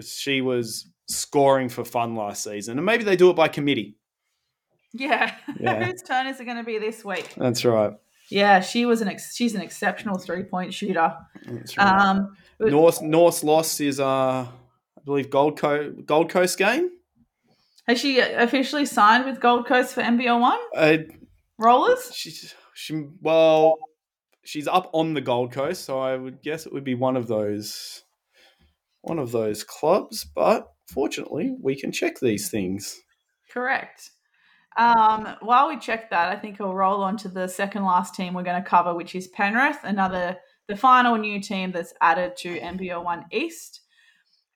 [0.02, 3.96] She was scoring for fun last season, and maybe they do it by committee.
[4.94, 5.84] yeah, Yeah.
[5.84, 7.34] whose turn is it going to be this week?
[7.38, 7.94] That's right.
[8.30, 11.16] Yeah, she was an ex- she's an exceptional three point shooter.
[11.46, 11.88] That's right.
[12.02, 14.06] Um, North North's loss is, uh,
[14.48, 14.48] I
[15.06, 16.90] believe, Gold Coast Gold Coast game.
[17.88, 20.98] has she officially signed with Gold Coast for NBL one Uh,
[21.60, 22.12] rollers?
[22.16, 23.78] she's she well,
[24.44, 27.28] she's up on the Gold Coast, so I would guess it would be one of
[27.28, 28.03] those
[29.04, 30.26] one of those clubs.
[30.26, 33.00] But fortunately, we can check these things.
[33.52, 34.10] Correct.
[34.76, 38.34] Um, while we check that, I think I'll roll on to the second last team
[38.34, 40.38] we're going to cover, which is Penrith, another
[40.68, 43.82] the final new team that's added to NBL One East.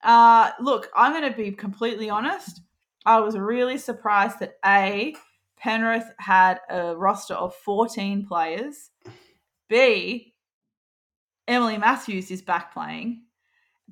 [0.03, 2.61] Uh, look, I'm going to be completely honest.
[3.05, 5.15] I was really surprised that A,
[5.57, 8.89] Penrith had a roster of 14 players.
[9.69, 10.33] B,
[11.47, 13.23] Emily Matthews is back playing.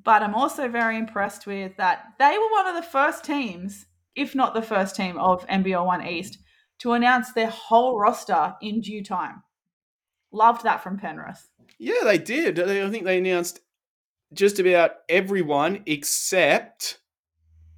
[0.06, 4.36] But I'm also very impressed with that they were one of the first teams, if
[4.36, 6.38] not the first team of NBL One East,
[6.80, 9.42] to announce their whole roster in due time.
[10.32, 11.50] Loved that from Penrith.
[11.80, 12.60] Yeah, they did.
[12.60, 13.62] I think they announced
[14.32, 17.00] just about everyone except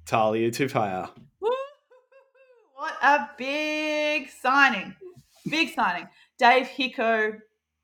[0.04, 1.10] Talia Tupaya.
[1.38, 4.94] What a big signing.
[5.48, 6.08] Big signing.
[6.38, 7.38] Dave Hicko.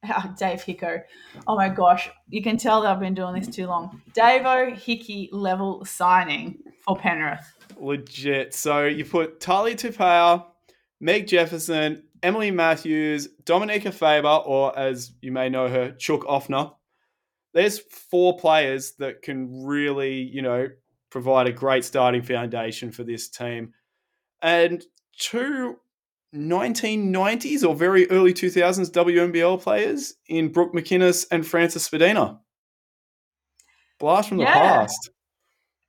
[0.09, 1.03] Ah, Dave Hicko.
[1.47, 2.11] Oh my gosh.
[2.29, 4.03] You can tell that I've been doing this too long.
[4.13, 7.53] Davo Hickey level signing for Penrith.
[7.79, 8.55] Legit.
[8.55, 10.45] So you put Talia Tupaya,
[11.01, 16.75] Meg Jefferson, Emily Matthews, Dominica Faber, or as you may know her, Chook Offner,
[17.53, 20.69] there's four players that can really, you know,
[21.11, 23.73] provide a great starting foundation for this team.
[24.43, 24.85] And
[25.19, 25.77] two
[26.35, 32.41] 1990s or very early 2000s WNBL players in Brooke McInnes and Frances Spadina.
[33.99, 34.55] Blast from the Yeah.
[34.55, 35.11] past.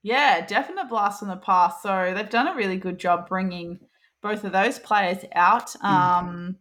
[0.03, 1.81] Yeah, definite blast from the past.
[1.81, 3.79] So they've done a really good job bringing
[4.21, 5.67] both of those players out.
[5.69, 5.85] Mm-hmm.
[5.87, 6.57] Um,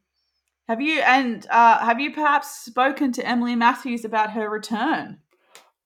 [0.68, 5.18] have you and uh, have you perhaps spoken to Emily Matthews about her return?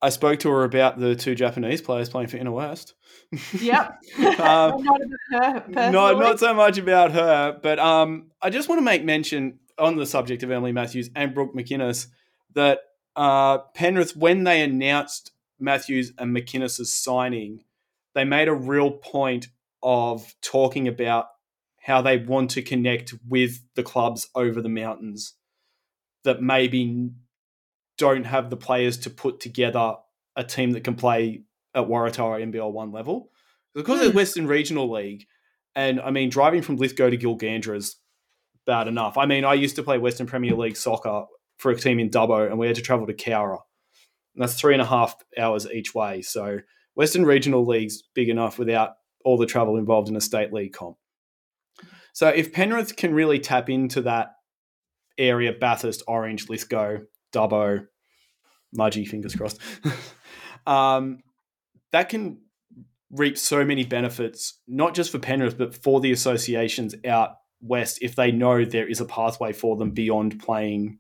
[0.01, 2.95] I spoke to her about the two Japanese players playing for Inner West.
[3.59, 3.99] Yep.
[4.39, 8.79] Um, not about her not not so much about her, but um, I just want
[8.79, 12.07] to make mention on the subject of Emily Matthews and Brooke McInnes
[12.55, 12.81] that
[13.17, 17.65] uh, Penrith, when they announced Matthews and McInnes' signing,
[18.15, 19.49] they made a real point
[19.83, 21.27] of talking about
[21.81, 25.35] how they want to connect with the clubs over the mountains
[26.25, 27.11] that maybe
[27.99, 29.95] don't have the players to put together
[30.37, 31.43] a team that can play
[31.75, 33.31] at Waratah NBL one level.
[33.75, 34.17] Because it's Hmm.
[34.17, 35.27] Western Regional League,
[35.77, 37.97] and I mean, driving from Lithgow to Gilgandra is
[38.67, 39.19] bad enough.
[39.19, 41.25] I mean, I used to play Western Premier League soccer
[41.59, 43.59] for a team in Dubbo, and we had to travel to Cowra.
[44.35, 46.23] And that's three and a half hours each way.
[46.23, 46.59] So
[46.95, 48.95] Western Regional League's big enough without
[49.25, 50.97] all the travel involved in a state league comp.
[52.13, 54.35] So if Penrith can really tap into that
[55.19, 56.99] area, Bathurst, Orange, Lithgow,
[57.33, 57.87] Dubbo,
[58.77, 59.61] Mudgee, fingers crossed,
[60.67, 61.21] um,
[61.93, 62.41] that can
[63.11, 68.15] reap so many benefits, not just for Penrith, but for the associations out west if
[68.15, 70.97] they know there is a pathway for them beyond playing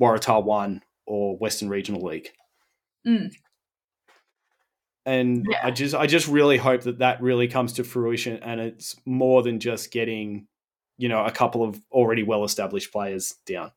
[0.00, 2.30] Waratah 1 or Western Regional League.
[3.06, 3.30] Mm.
[5.06, 5.60] And Yeah.
[5.62, 9.42] I just I just really hope that that really comes to fruition and it's more
[9.42, 10.46] than just getting
[10.96, 13.70] you know a couple of already well established players down.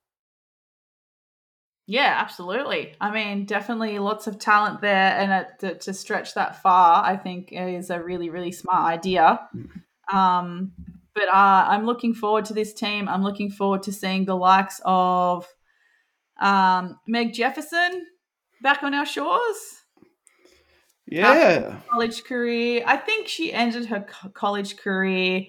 [1.90, 2.96] Yeah, absolutely.
[3.00, 7.16] I mean, definitely lots of talent there, and it, to, to stretch that far, I
[7.16, 9.40] think is a really, really smart idea.
[10.14, 10.74] Um,
[11.16, 13.08] but uh, I'm looking forward to this team.
[13.08, 15.48] I'm looking forward to seeing the likes of
[16.40, 18.06] um, Meg Jefferson
[18.62, 19.84] back on our shores.
[21.08, 21.78] Yeah.
[21.90, 22.84] College career.
[22.86, 25.46] I think she ended her co- college career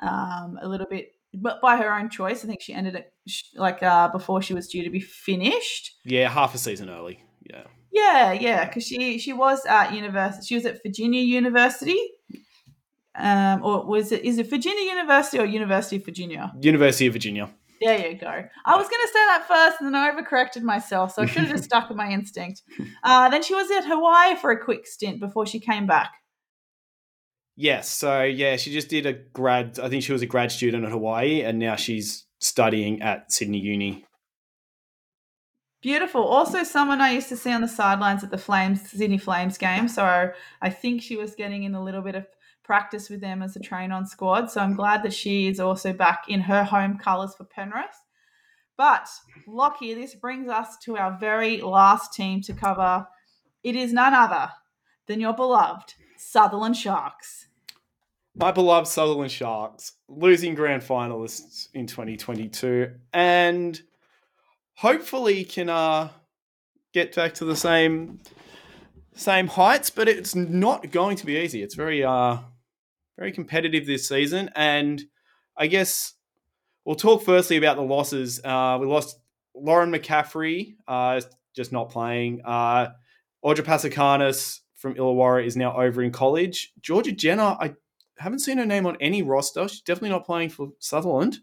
[0.00, 2.44] um, a little bit, but by her own choice.
[2.44, 3.12] I think she ended it
[3.54, 5.96] like uh, before she was due to be finished.
[6.04, 7.22] Yeah, half a season early.
[7.48, 7.64] Yeah.
[7.90, 10.46] Yeah, yeah, because she she was at university.
[10.46, 11.98] She was at Virginia University,
[13.16, 14.24] um, or was it?
[14.24, 16.52] Is it Virginia University or University of Virginia?
[16.60, 17.50] University of Virginia.
[17.80, 18.26] There you go.
[18.26, 21.42] I was going to say that first, and then I overcorrected myself, so I should
[21.42, 22.62] have just stuck with my instinct.
[23.04, 26.12] Uh, then she was at Hawaii for a quick stint before she came back.
[27.60, 27.88] Yes.
[27.88, 29.80] So yeah, she just did a grad.
[29.80, 33.58] I think she was a grad student at Hawaii, and now she's studying at Sydney
[33.58, 34.06] Uni.
[35.82, 36.22] Beautiful.
[36.22, 39.88] Also, someone I used to see on the sidelines at the Flames Sydney Flames game.
[39.88, 40.30] So
[40.62, 42.28] I think she was getting in a little bit of
[42.62, 44.52] practice with them as a train on squad.
[44.52, 48.04] So I'm glad that she is also back in her home colours for Penrith.
[48.76, 49.08] But
[49.48, 53.08] Lachy, this brings us to our very last team to cover.
[53.64, 54.50] It is none other
[55.08, 57.47] than your beloved Sutherland Sharks.
[58.38, 63.80] My beloved Sutherland Sharks losing grand finalists in 2022, and
[64.74, 66.10] hopefully can uh,
[66.94, 68.20] get back to the same
[69.16, 69.90] same heights.
[69.90, 71.64] But it's not going to be easy.
[71.64, 72.36] It's very uh,
[73.18, 75.02] very competitive this season, and
[75.56, 76.14] I guess
[76.84, 78.40] we'll talk firstly about the losses.
[78.44, 79.18] Uh, we lost
[79.52, 81.20] Lauren McCaffrey, uh,
[81.56, 82.42] just not playing.
[82.44, 82.90] Uh,
[83.44, 86.72] Audra Pasakanis from Illawarra is now over in college.
[86.80, 87.74] Georgia Jenner, I
[88.18, 89.68] haven't seen her name on any roster.
[89.68, 91.38] She's definitely not playing for Sutherland.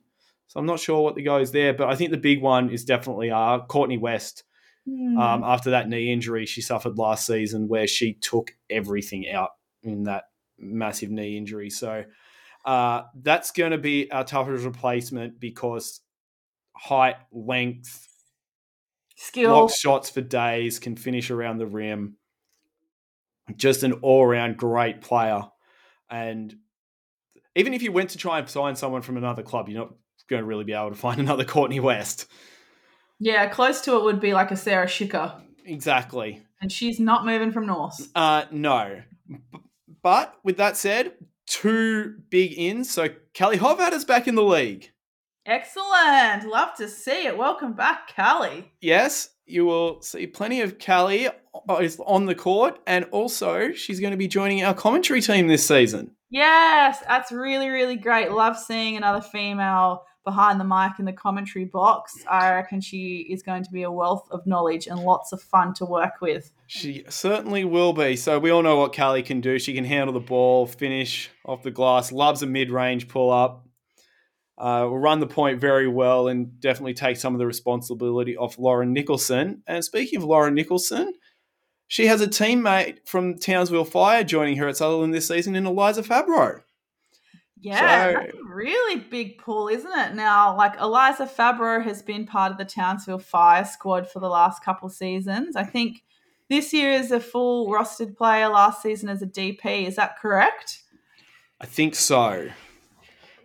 [0.47, 1.73] So I'm not sure what the go is there.
[1.73, 4.43] But I think the big one is definitely uh, Courtney West.
[4.87, 5.17] Hmm.
[5.17, 9.51] Um, after that knee injury she suffered last season, where she took everything out
[9.81, 10.25] in that
[10.59, 11.69] massive knee injury.
[11.69, 12.03] So
[12.65, 16.01] uh, that's going to be our toughest replacement because
[16.75, 18.07] height, length,
[19.15, 19.49] Skill.
[19.49, 22.17] block shots for days, can finish around the rim.
[23.55, 25.43] Just an all around great player.
[26.09, 26.55] And
[27.55, 29.93] even if you went to try and sign someone from another club, you're not
[30.29, 32.27] going to really be able to find another Courtney West.
[33.19, 35.41] Yeah, close to it would be like a Sarah Schicker.
[35.65, 36.43] Exactly.
[36.61, 38.09] And she's not moving from North.
[38.13, 39.01] Uh, no.
[40.01, 41.13] But with that said,
[41.47, 42.89] two big ins.
[42.91, 44.91] So Kelly Hovard is back in the league.
[45.45, 46.47] Excellent.
[46.47, 47.37] Love to see it.
[47.37, 48.71] Welcome back, Kelly.
[48.81, 51.29] Yes, you will see plenty of Kelly
[51.79, 55.65] is on the court, and also she's going to be joining our commentary team this
[55.65, 56.14] season.
[56.29, 58.31] Yes, that's really, really great.
[58.31, 63.43] Love seeing another female behind the mic in the commentary box, I reckon she is
[63.43, 66.51] going to be a wealth of knowledge and lots of fun to work with.
[66.67, 68.15] She certainly will be.
[68.15, 69.59] So we all know what Callie can do.
[69.59, 73.61] She can handle the ball, finish off the glass, loves a mid-range pull-up.
[74.57, 78.57] Uh, will run the point very well and definitely take some of the responsibility off
[78.57, 79.61] Lauren Nicholson.
[79.67, 81.13] And speaking of Lauren Nicholson,
[81.87, 86.03] she has a teammate from Townsville Fire joining her at Sutherland this season in Eliza
[86.03, 86.61] Fabro.
[87.59, 90.13] Yeah, so, that's a really big pull, isn't it?
[90.13, 94.63] Now, like Eliza Fabro has been part of the Townsville Fire squad for the last
[94.63, 95.55] couple seasons.
[95.55, 96.03] I think
[96.49, 99.87] this year is a full rostered player, last season as a DP.
[99.87, 100.83] Is that correct?
[101.59, 102.49] I think so.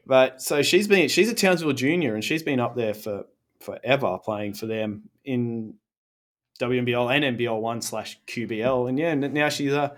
[0.06, 3.24] But so she's been she's a Townsville junior and she's been up there for
[3.60, 5.74] forever playing for them in
[6.60, 8.88] WNBL and NBL one slash QBL.
[8.88, 9.96] And yeah, now she's uh,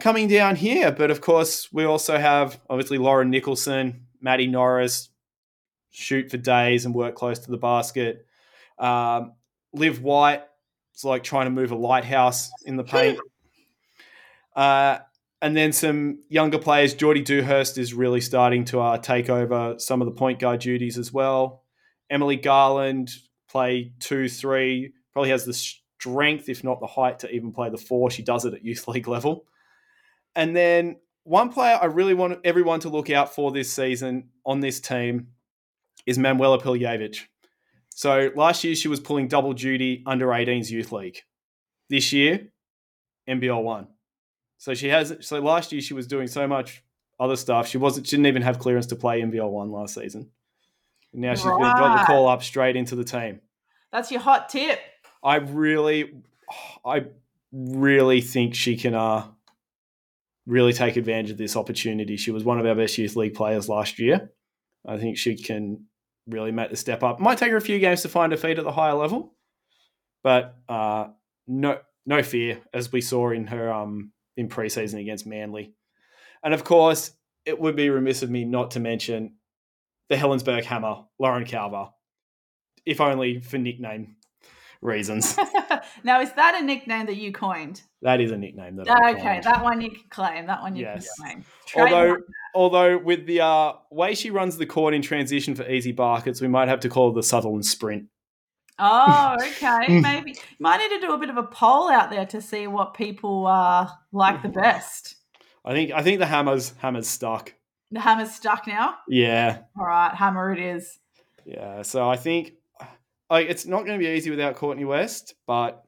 [0.00, 0.92] coming down here.
[0.92, 5.08] But of course, we also have obviously Lauren Nicholson, Maddie Norris,
[5.90, 8.26] shoot for days and work close to the basket.
[8.78, 9.32] Um,
[9.72, 10.42] Liv White
[10.92, 13.18] it's like trying to move a lighthouse in the paint.
[14.54, 14.98] Uh,
[15.40, 16.92] and then some younger players.
[16.92, 20.98] Geordie Dewhurst is really starting to uh, take over some of the point guard duties
[20.98, 21.64] as well.
[22.10, 23.08] Emily Garland
[23.48, 24.92] play two, three.
[25.12, 28.10] Probably has the strength, if not the height, to even play the four.
[28.10, 29.46] She does it at youth league level.
[30.34, 34.60] And then one player I really want everyone to look out for this season on
[34.60, 35.28] this team
[36.06, 37.20] is Manuela Piljevic.
[37.90, 41.18] So last year she was pulling double duty under 18s youth league.
[41.88, 42.48] This year,
[43.28, 43.88] NBL one.
[44.58, 45.14] So she has.
[45.20, 46.82] So last year she was doing so much
[47.20, 47.68] other stuff.
[47.68, 48.06] She wasn't.
[48.06, 50.30] She didn't even have clearance to play NBL one last season.
[51.12, 51.60] And now she's right.
[51.60, 53.40] got the call up straight into the team.
[53.92, 54.80] That's your hot tip.
[55.22, 56.14] I really,
[56.84, 57.06] I
[57.52, 59.26] really think she can uh,
[60.46, 62.16] really take advantage of this opportunity.
[62.16, 64.30] She was one of our best youth league players last year.
[64.86, 65.86] I think she can
[66.26, 67.20] really make the step up.
[67.20, 69.34] Might take her a few games to find her feet at the higher level,
[70.22, 71.08] but uh,
[71.46, 75.72] no no fear as we saw in her um in preseason against Manly,
[76.42, 77.12] and of course
[77.44, 79.34] it would be remiss of me not to mention
[80.08, 81.90] the Helensburgh Hammer, Lauren Calver,
[82.84, 84.16] if only for nickname
[84.82, 85.38] reasons.
[86.04, 87.82] now, is that a nickname that you coined?
[88.02, 89.16] That is a nickname that.
[89.16, 90.46] okay, that one you can claim.
[90.46, 91.08] That one you yes.
[91.16, 91.44] can claim.
[91.76, 92.16] although,
[92.54, 96.48] although with the uh, way she runs the court in transition for easy buckets, we
[96.48, 98.06] might have to call it the Sutherland Sprint.
[98.78, 100.00] Oh, okay.
[100.00, 102.94] Maybe might need to do a bit of a poll out there to see what
[102.94, 105.16] people uh, like the best.
[105.64, 107.54] I think I think the hammer's hammer's stuck.
[107.92, 108.96] The hammer's stuck now.
[109.06, 109.60] Yeah.
[109.78, 110.98] All right, hammer it is.
[111.44, 111.82] Yeah.
[111.82, 112.54] So I think
[113.32, 115.82] like it's not going to be easy without Courtney West, but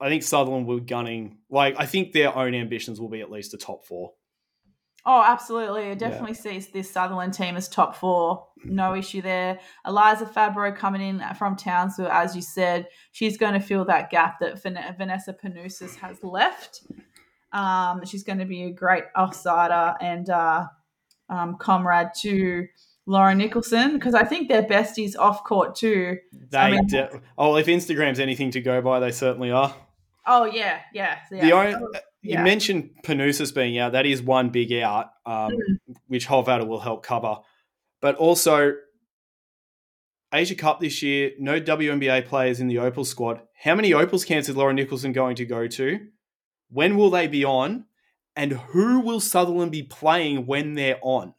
[0.00, 1.38] I think Sutherland will gunning.
[1.50, 4.12] Like I think their own ambitions will be at least a top four.
[5.04, 5.90] Oh, absolutely.
[5.90, 6.60] I definitely yeah.
[6.60, 8.46] see this Sutherland team as top four.
[8.64, 9.58] No issue there.
[9.84, 14.38] Eliza Fabro coming in from Townsville, as you said, she's going to fill that gap
[14.38, 16.84] that Vanessa Panousis has left.
[17.52, 20.66] Um, she's going to be a great offsider and uh,
[21.28, 22.66] um, comrade to
[23.06, 26.16] Lauren Nicholson because I think they're besties off court too.
[26.50, 29.74] They I mean, de- oh, if Instagram's anything to go by, they certainly are.
[30.26, 31.18] Oh yeah, yeah.
[31.30, 31.42] yeah.
[31.42, 33.92] The only, oh, you mentioned Panousis being out.
[33.92, 35.94] That is one big out, um, mm.
[36.06, 37.36] which Hovada will help cover.
[38.00, 38.74] But also,
[40.32, 43.42] Asia Cup this year, no WNBA players in the Opal squad.
[43.62, 46.00] How many Opals camps is Lauren Nicholson going to go to?
[46.70, 47.84] When will they be on?
[48.36, 51.34] And who will Sutherland be playing when they're on?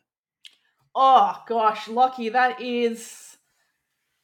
[0.96, 3.38] Oh gosh, Lachy, that is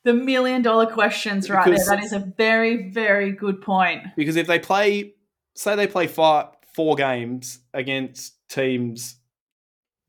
[0.03, 1.97] the million dollar questions right because, there.
[1.97, 4.03] That is a very, very good point.
[4.15, 5.13] Because if they play,
[5.55, 9.17] say they play five, four games against teams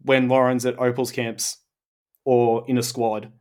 [0.03, 1.59] when Lauren's at Opal's camps
[2.25, 3.33] or in a squad,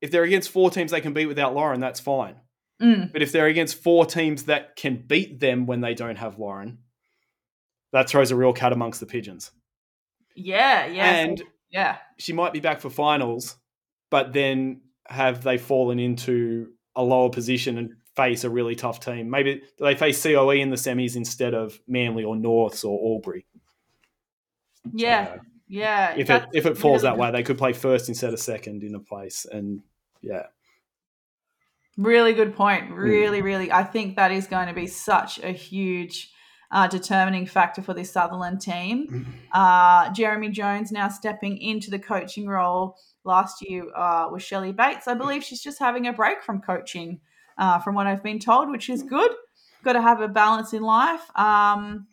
[0.00, 2.36] if they're against four teams they can beat without Lauren, that's fine.
[2.82, 3.12] Mm.
[3.12, 6.78] But if they're against four teams that can beat them when they don't have Lauren,
[7.92, 9.50] that throws a real cat amongst the pigeons.
[10.36, 11.04] Yeah, yeah.
[11.04, 11.98] And yeah.
[12.18, 13.56] She might be back for finals,
[14.10, 19.30] but then have they fallen into a lower position and face a really tough team?
[19.30, 23.46] Maybe they face COE in the semis instead of Manly or Norths or Albury.
[24.92, 25.34] Yeah.
[25.34, 26.14] So, yeah.
[26.16, 28.94] If it if it falls that way, they could play first instead of second in
[28.94, 29.46] a place.
[29.50, 29.82] And
[30.22, 30.46] yeah.
[31.96, 32.92] Really good point.
[32.92, 33.44] Really, mm.
[33.44, 33.72] really.
[33.72, 36.30] I think that is going to be such a huge
[36.70, 39.06] uh, determining factor for this Sutherland team.
[39.06, 39.30] Mm-hmm.
[39.52, 42.96] Uh, Jeremy Jones now stepping into the coaching role.
[43.24, 45.08] Last year uh, was Shelley Bates.
[45.08, 47.20] I believe she's just having a break from coaching,
[47.56, 49.30] uh, from what I've been told, which is good.
[49.82, 51.22] Got to have a balance in life.
[51.36, 52.06] Um,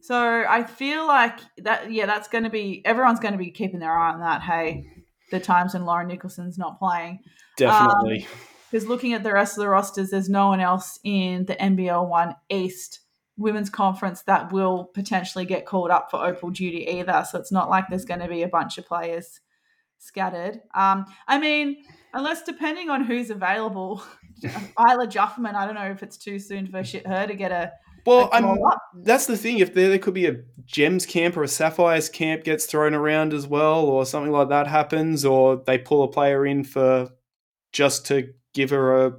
[0.00, 3.80] so I feel like that, yeah, that's going to be everyone's going to be keeping
[3.80, 4.42] their eye on that.
[4.42, 4.86] Hey,
[5.30, 7.20] the times when Lauren Nicholson's not playing.
[7.56, 8.26] Definitely.
[8.70, 12.08] Because looking at the rest of the rosters, there's no one else in the NBL
[12.08, 12.99] One East
[13.40, 17.26] women's conference that will potentially get called up for Opal duty either.
[17.28, 19.40] So it's not like there's going to be a bunch of players
[19.98, 20.60] scattered.
[20.74, 21.82] Um, I mean,
[22.12, 24.02] unless depending on who's available,
[24.44, 27.72] Isla Jufferman, I don't know if it's too soon for shit her to get a.
[28.04, 28.78] well, I'm, up.
[29.02, 29.58] that's the thing.
[29.58, 30.36] If there, there could be a
[30.66, 34.66] gems camp or a sapphires camp gets thrown around as well, or something like that
[34.66, 37.08] happens, or they pull a player in for
[37.72, 39.12] just to give her a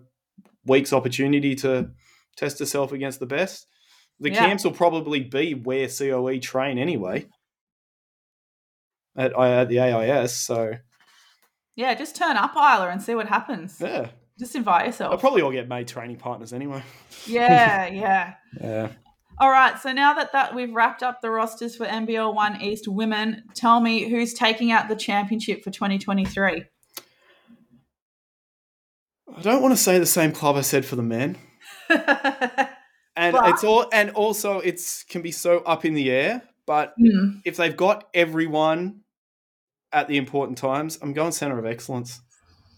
[0.66, 1.90] week's opportunity to
[2.36, 3.68] test herself against the best.
[4.22, 4.46] The Yeah.
[4.46, 7.22] camps will probably be where COE train anyway
[9.18, 9.22] mm-hmm.
[9.22, 10.34] at, uh, at the AIS.
[10.36, 10.76] So
[11.76, 13.78] Yeah, just turn up Isla and see what happens.
[13.82, 14.10] yeah,
[14.40, 15.12] Just invite yourself.
[15.12, 16.84] they'll probably all get made training partners anyway.
[17.26, 18.36] yeah, yeah.
[18.62, 18.90] Yeah.
[19.40, 22.88] All right, so now that, that we've wrapped up the rosters for NBL One East
[22.88, 26.64] women, tell me who's taking out the championship for 2023.
[29.36, 31.40] I don't want to say the same club I said for the men.
[33.16, 36.94] and But- it's all and also it's can be so up in the air but
[36.98, 37.40] Hmm.
[37.44, 39.02] if they've got everyone
[39.92, 42.22] at the important times i'm going center of excellence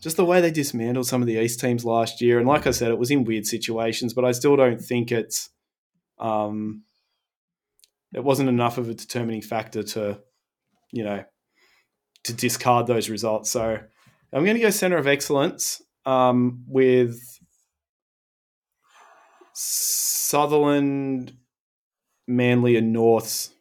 [0.02, 2.72] just the way they dismantled some of the east teams last year and like i
[2.72, 5.50] said it was in weird situations but i still don't think it's
[6.20, 6.84] um
[8.14, 10.20] it wasn't enough of a determining factor to
[10.92, 11.24] you know
[12.24, 13.78] to discard those results so
[14.32, 17.33] i'm going to go center of excellence um, with
[19.54, 21.34] Sutherland,
[22.28, 23.52] Manly, and Norths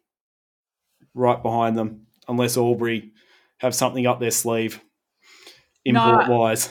[1.15, 3.13] right behind them, unless Albury
[3.59, 4.81] have something up their sleeve,
[5.87, 6.09] No.
[6.11, 6.71] import wise.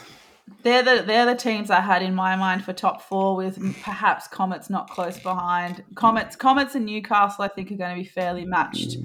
[0.63, 4.27] They're the they're the teams I had in my mind for top four, with perhaps
[4.27, 5.83] Comets not close behind.
[5.95, 8.97] Comets, Comets, and Newcastle, I think, are going to be fairly matched.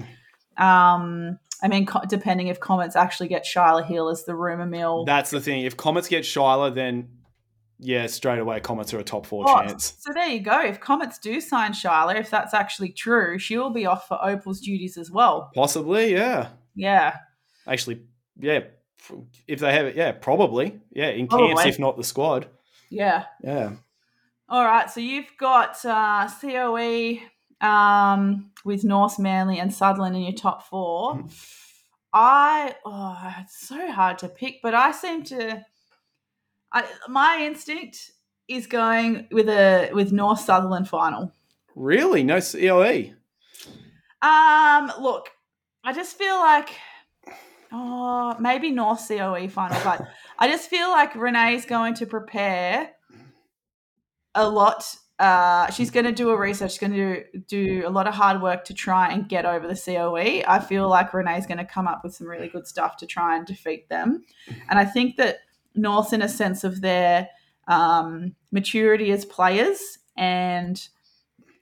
[0.57, 5.05] Um, I mean, co- depending if Comets actually get Shyla Heal as the rumor mill.
[5.05, 5.63] That's the thing.
[5.63, 7.09] If Comets get Shyla, then
[7.79, 9.95] yeah, straight away Comets are a top four Oh, chance.
[9.99, 10.61] So there you go.
[10.61, 14.61] If Comets do sign Shyla, if that's actually true, she will be off for Opal's
[14.61, 15.51] duties as well.
[15.53, 16.49] Possibly, yeah.
[16.75, 17.17] Yeah.
[17.67, 18.01] Actually,
[18.39, 18.61] yeah.
[19.47, 21.09] If they have it, yeah, probably, yeah.
[21.09, 21.49] In Probably.
[21.49, 22.47] camps, if not the squad,
[22.89, 23.25] Yeah.
[23.43, 23.71] yeah.
[24.49, 27.19] All right, so you've got uh, COE
[27.61, 31.15] um, with North Manly and Sutherland in your top four.
[31.15, 31.31] Mhm.
[32.13, 35.65] I oh, it's so hard to pick, but I seem to.
[36.71, 38.11] I, my instinct
[38.47, 41.33] is going with a with North Sutherland final.
[41.75, 42.41] Really, no E?
[42.41, 43.13] COE.
[44.21, 45.29] Um, look,
[45.83, 46.69] I just feel like,
[47.71, 50.01] oh, maybe North COE final, but
[50.39, 52.91] I just feel like Renee's going to prepare
[54.33, 54.95] a lot.
[55.19, 56.71] Uh, she's going to do a research.
[56.71, 59.67] She's going to do, do a lot of hard work to try and get over
[59.67, 60.43] the COE.
[60.47, 63.35] I feel like Renee's going to come up with some really good stuff to try
[63.35, 64.23] and defeat them.
[64.69, 65.39] And I think that
[65.77, 67.29] North, in a sense of their
[67.67, 70.87] um, maturity as players and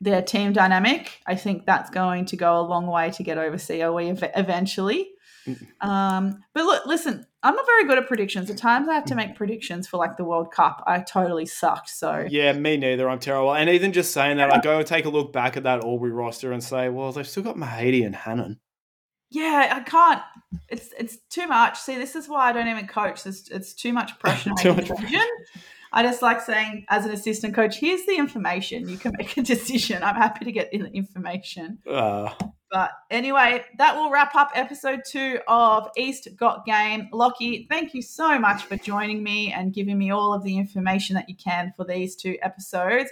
[0.02, 3.58] their team dynamic, I think that's going to go a long way to get over
[3.58, 5.10] COE ev- eventually.
[5.82, 8.50] Um, but look, listen, I'm not very good at predictions.
[8.50, 10.84] At times I have to make predictions for like the World Cup.
[10.88, 11.90] I totally sucked.
[11.90, 13.08] So Yeah, me neither.
[13.08, 13.54] I'm terrible.
[13.54, 16.12] And even just saying that, I go and take a look back at that Albury
[16.12, 18.60] roster and say, well, they've still got Mahady and Hannon.
[19.36, 20.22] Yeah, I can't.
[20.70, 21.78] It's it's too much.
[21.78, 23.26] See, this is why I don't even coach.
[23.26, 25.28] It's, it's too much pressure to make a decision.
[25.92, 28.88] I just like saying, as an assistant coach, here's the information.
[28.88, 30.04] You can make a decision.
[30.04, 31.80] I'm happy to get the information.
[31.86, 32.34] Uh,
[32.72, 37.10] But anyway, that will wrap up episode two of East Got Game.
[37.14, 41.14] Lachy, thank you so much for joining me and giving me all of the information
[41.16, 43.10] that you can for these two episodes.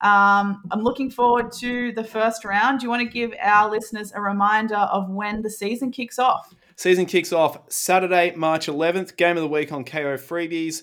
[0.00, 2.80] Um, I'm looking forward to the first round.
[2.80, 6.54] Do you want to give our listeners a reminder of when the season kicks off?
[6.76, 9.16] season kicks off Saturday, March 11th.
[9.16, 10.82] Game of the week on Kayo Freebies.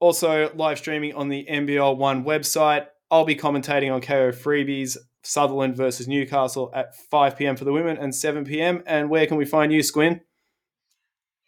[0.00, 2.86] Also live streaming on the NBL One website.
[3.10, 7.56] I'll be commentating on Kayo Freebies, Sutherland versus Newcastle at 5 p.m.
[7.56, 8.82] for the women and 7 p.m.
[8.86, 10.20] And where can we find you, Squin?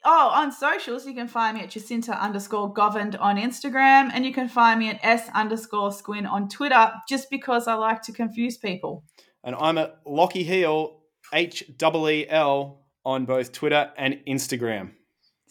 [0.09, 4.33] Oh, on socials, you can find me at Jacinta underscore Govind on Instagram, and you
[4.33, 8.57] can find me at S underscore squin on Twitter, just because I like to confuse
[8.57, 9.03] people.
[9.43, 11.01] And I'm at Lockie Heel,
[11.35, 14.93] H E L, on both Twitter and Instagram.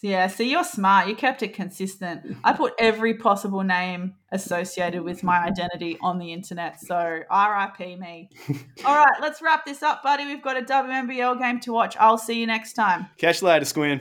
[0.01, 1.09] Yeah, see, you're smart.
[1.09, 2.37] You kept it consistent.
[2.43, 6.79] I put every possible name associated with my identity on the internet.
[6.79, 8.29] So RIP me.
[8.85, 10.25] All right, let's wrap this up, buddy.
[10.25, 11.97] We've got a WNBL game to watch.
[11.97, 13.07] I'll see you next time.
[13.17, 13.99] Catch you later, Squin.